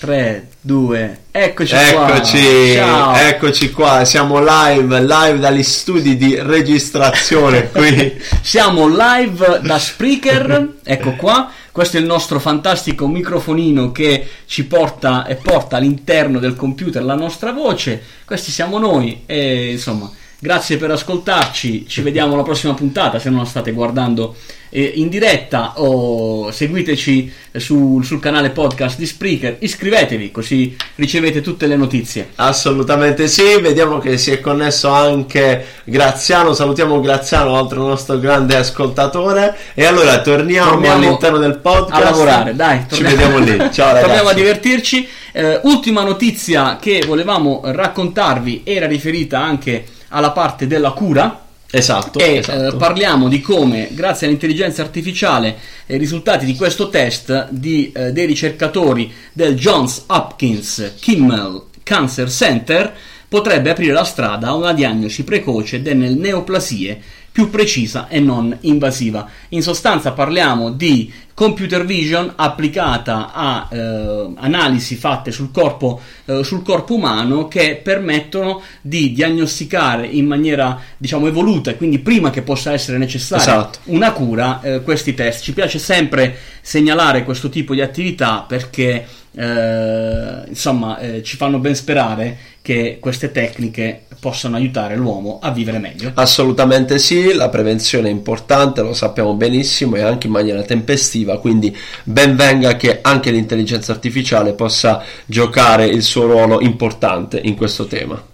3, 0.03 0.47
2, 0.59 1.19
eccoci, 1.31 1.73
eccoci 1.73 2.75
qua. 2.75 3.25
Eccoci 3.29 3.71
qua, 3.71 4.03
siamo 4.03 4.43
live, 4.43 4.99
live 4.99 5.39
dagli 5.39 5.63
studi 5.63 6.17
di 6.17 6.37
registrazione 6.37 7.69
qui. 7.71 8.21
siamo 8.41 8.89
live 8.89 9.61
da 9.63 9.79
Spreaker, 9.79 10.73
ecco 10.83 11.13
qua. 11.13 11.49
Questo 11.71 11.95
è 11.95 12.01
il 12.01 12.05
nostro 12.05 12.41
fantastico 12.41 13.07
microfonino 13.07 13.93
che 13.93 14.27
ci 14.45 14.65
porta 14.65 15.25
e 15.25 15.35
porta 15.35 15.77
all'interno 15.77 16.39
del 16.39 16.57
computer 16.57 17.01
la 17.01 17.15
nostra 17.15 17.53
voce. 17.53 18.03
Questi 18.25 18.51
siamo 18.51 18.79
noi 18.79 19.23
e 19.25 19.71
insomma 19.71 20.11
Grazie 20.43 20.75
per 20.75 20.91
ascoltarci, 20.91 21.85
ci 21.87 22.01
vediamo 22.01 22.33
alla 22.33 22.43
prossima 22.43 22.73
puntata 22.73 23.17
se 23.17 23.29
non 23.29 23.39
la 23.39 23.45
state 23.45 23.71
guardando 23.71 24.35
eh, 24.67 24.91
in 24.95 25.07
diretta 25.07 25.79
o 25.79 26.51
seguiteci 26.51 27.31
su, 27.53 28.01
sul 28.03 28.19
canale 28.19 28.49
podcast 28.49 28.97
di 28.97 29.05
Spreaker, 29.05 29.55
iscrivetevi 29.59 30.31
così 30.31 30.75
ricevete 30.95 31.39
tutte 31.39 31.65
le 31.65 31.77
notizie. 31.77 32.31
Assolutamente 32.35 33.29
sì, 33.29 33.57
vediamo 33.61 33.99
che 33.99 34.17
si 34.17 34.31
è 34.31 34.41
connesso 34.41 34.89
anche 34.89 35.65
Graziano, 35.85 36.51
salutiamo 36.51 36.99
Graziano, 36.99 37.57
altro 37.57 37.87
nostro 37.87 38.19
grande 38.19 38.57
ascoltatore 38.57 39.55
e 39.73 39.85
allora 39.85 40.19
torniamo, 40.19 40.71
torniamo 40.71 40.95
all'interno 40.95 41.37
del 41.37 41.59
podcast 41.59 42.01
a 42.01 42.03
lavorare, 42.03 42.53
dai, 42.53 42.85
torniamo. 42.85 43.09
ci 43.09 43.15
vediamo 43.15 43.37
lì. 43.37 43.57
Ciao 43.71 43.93
ragazzi. 43.93 44.05
Torniamo 44.07 44.27
a 44.27 44.33
divertirci. 44.33 45.07
Eh, 45.35 45.61
ultima 45.63 46.03
notizia 46.03 46.77
che 46.81 47.01
volevamo 47.07 47.61
raccontarvi 47.63 48.63
era 48.65 48.87
riferita 48.87 49.39
anche 49.39 49.85
alla 50.13 50.31
parte 50.31 50.67
della 50.67 50.91
cura. 50.91 51.41
Esatto, 51.69 52.19
e 52.19 52.35
esatto. 52.35 52.75
Eh, 52.75 52.77
parliamo 52.77 53.27
di 53.27 53.41
come, 53.41 53.89
grazie 53.91 54.27
all'intelligenza 54.27 54.83
artificiale 54.83 55.57
e 55.87 55.93
ai 55.93 55.99
risultati 55.99 56.45
di 56.45 56.55
questo 56.55 56.89
test 56.89 57.47
di, 57.49 57.91
eh, 57.91 58.11
dei 58.11 58.27
ricercatori 58.27 59.11
del 59.33 59.55
Johns 59.55 60.03
Hopkins 60.07 60.93
Kimmel 60.99 61.63
Cancer 61.81 62.29
Center, 62.29 62.95
potrebbe 63.27 63.71
aprire 63.71 63.91
la 63.91 64.03
strada 64.03 64.49
a 64.49 64.53
una 64.53 64.73
diagnosi 64.73 65.23
precoce 65.23 65.81
delle 65.81 66.09
neoplasie 66.09 67.01
più 67.33 67.49
precisa 67.49 68.07
e 68.09 68.19
non 68.19 68.55
invasiva. 68.61 69.27
In 69.49 69.63
sostanza 69.63 70.11
parliamo 70.11 70.69
di 70.69 71.11
computer 71.33 71.83
vision 71.83 72.31
applicata 72.35 73.31
a 73.33 73.67
eh, 73.71 74.33
analisi 74.35 74.95
fatte 74.95 75.31
sul 75.31 75.49
corpo, 75.51 75.99
eh, 76.25 76.43
sul 76.43 76.61
corpo, 76.61 76.93
umano 76.93 77.47
che 77.47 77.81
permettono 77.83 78.61
di 78.81 79.13
diagnosticare 79.13 80.05
in 80.05 80.27
maniera 80.27 80.79
diciamo 80.95 81.25
evoluta 81.25 81.71
e 81.71 81.75
quindi 81.75 81.97
prima 81.97 82.29
che 82.29 82.43
possa 82.43 82.71
essere 82.71 82.99
necessaria 82.99 83.43
esatto. 83.43 83.79
una 83.85 84.11
cura 84.11 84.61
eh, 84.61 84.83
questi 84.83 85.15
test. 85.15 85.41
Ci 85.41 85.53
piace 85.53 85.79
sempre 85.79 86.37
segnalare 86.61 87.23
questo 87.23 87.49
tipo 87.49 87.73
di 87.73 87.81
attività 87.81 88.45
perché 88.47 89.07
eh, 89.35 90.43
insomma 90.47 90.99
eh, 90.99 91.23
ci 91.23 91.35
fanno 91.35 91.57
ben 91.57 91.75
sperare 91.75 92.37
che 92.63 92.97
queste 93.01 93.33
tecniche 93.33 94.05
possano 94.17 94.55
aiutare 94.55 94.95
l'uomo 94.95 95.39
a 95.41 95.51
vivere 95.51 95.79
meglio. 95.79 96.11
Assolutamente 96.13 96.97
sì, 96.97 97.33
la 97.33 97.49
prevenzione 97.49 98.07
è 98.07 98.11
importante, 98.11 98.81
lo 98.81 98.93
sappiamo 98.93 99.33
benissimo 99.33 99.97
e 99.97 100.01
anche 100.01 100.27
in 100.27 100.33
maniera 100.33 100.63
tempestiva, 100.63 101.39
quindi 101.39 101.75
ben 102.05 102.37
venga 102.37 102.77
che 102.77 102.99
anche 103.01 103.31
l'intelligenza 103.31 103.91
artificiale 103.91 104.53
possa 104.53 105.03
giocare 105.25 105.87
il 105.87 106.03
suo 106.03 106.25
ruolo 106.25 106.61
importante 106.61 107.37
in 107.43 107.55
questo 107.55 107.85
tema. 107.85 108.31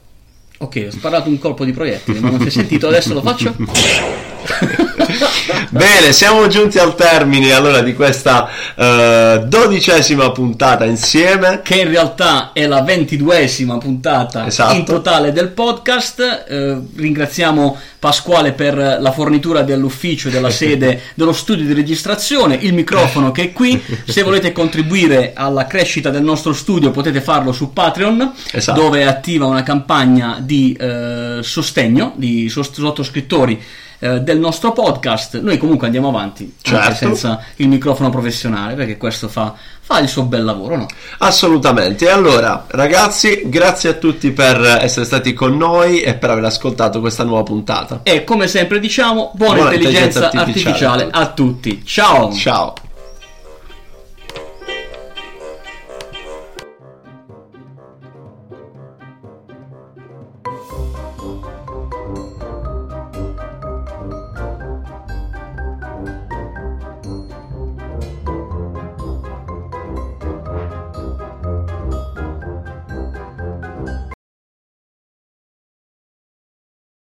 Ok, 0.60 0.86
ho 0.88 0.92
sparato 0.92 1.28
un 1.28 1.40
colpo 1.40 1.66
di 1.66 1.72
proiettile, 1.72 2.20
non 2.20 2.40
si 2.40 2.48
è 2.48 2.52
sentito, 2.52 2.88
adesso 2.88 3.16
lo 3.16 3.22
faccio. 3.22 3.56
Bene, 5.70 6.14
siamo 6.14 6.48
giunti 6.48 6.80
al 6.80 6.96
termine 6.96 7.54
allora 7.54 7.82
di 7.82 7.94
questa 7.94 8.50
uh, 8.76 9.46
dodicesima 9.46 10.32
puntata 10.32 10.86
insieme. 10.86 11.62
Che 11.62 11.76
in 11.76 11.90
realtà 11.90 12.52
è 12.54 12.66
la 12.66 12.82
ventiduesima 12.82 13.78
puntata 13.78 14.46
esatto. 14.48 14.76
in 14.76 14.86
totale 14.86 15.32
del 15.32 15.50
podcast. 15.50 16.46
Uh, 16.50 16.90
ringraziamo 16.96 17.78
Pasquale 18.00 18.54
per 18.54 18.98
la 19.00 19.12
fornitura 19.12 19.62
dell'ufficio, 19.62 20.30
della 20.30 20.50
sede, 20.50 21.02
dello 21.16 21.34
studio 21.34 21.66
di 21.66 21.74
registrazione, 21.74 22.56
il 22.56 22.74
microfono 22.74 23.32
che 23.32 23.44
è 23.44 23.52
qui. 23.52 23.82
Se 24.06 24.24
volete 24.24 24.54
contribuire 24.54 25.34
alla 25.36 25.68
crescita 25.68 26.10
del 26.10 26.24
nostro 26.24 26.54
studio 26.54 26.92
potete 26.92 27.20
farlo 27.20 27.52
su 27.52 27.74
Patreon, 27.74 28.32
esatto. 28.52 28.80
dove 28.80 29.02
è 29.02 29.04
attiva 29.04 29.46
una 29.46 29.64
campagna 29.64 30.38
di 30.40 30.78
uh, 30.80 31.42
sostegno 31.42 32.14
di 32.16 32.48
sottoscrittori 32.50 33.62
eh, 34.00 34.22
del 34.22 34.40
nostro 34.40 34.72
podcast. 34.72 35.40
Noi 35.42 35.58
comunque 35.58 35.86
andiamo 35.88 36.08
avanti 36.08 36.56
certo. 36.62 36.96
senza 36.96 37.44
il 37.58 37.68
microfono 37.68 38.10
professionale 38.10 38.76
perché 38.76 38.98
questo 38.98 39.28
fa, 39.28 39.54
fa 39.82 40.00
il 40.00 40.08
suo 40.08 40.24
bel 40.24 40.44
lavoro, 40.44 40.78
no? 40.78 40.86
Assolutamente. 41.20 42.06
E 42.06 42.10
allora, 42.10 42.66
ragazzi, 42.70 43.44
grazie 43.46 43.90
a 43.90 43.94
tutti 43.94 44.32
per 44.32 44.80
essere 44.82 45.06
stati 45.06 45.34
con 45.34 45.58
noi 45.58 46.02
e 46.02 46.14
per 46.16 46.30
aver 46.30 46.46
ascoltato 46.46 47.00
questa 47.00 47.24
nuova 47.24 47.44
puntata. 47.44 48.02
E 48.04 48.24
come 48.24 48.48
sempre 48.48 48.80
diciamo, 48.80 49.32
buona, 49.36 49.56
buona 49.56 49.74
intelligenza, 49.74 50.26
intelligenza 50.26 50.40
artificiale, 50.40 51.04
artificiale 51.04 51.10
a 51.12 51.34
tutti. 51.34 51.82
Ciao. 51.86 52.32
Ciao. 52.34 52.74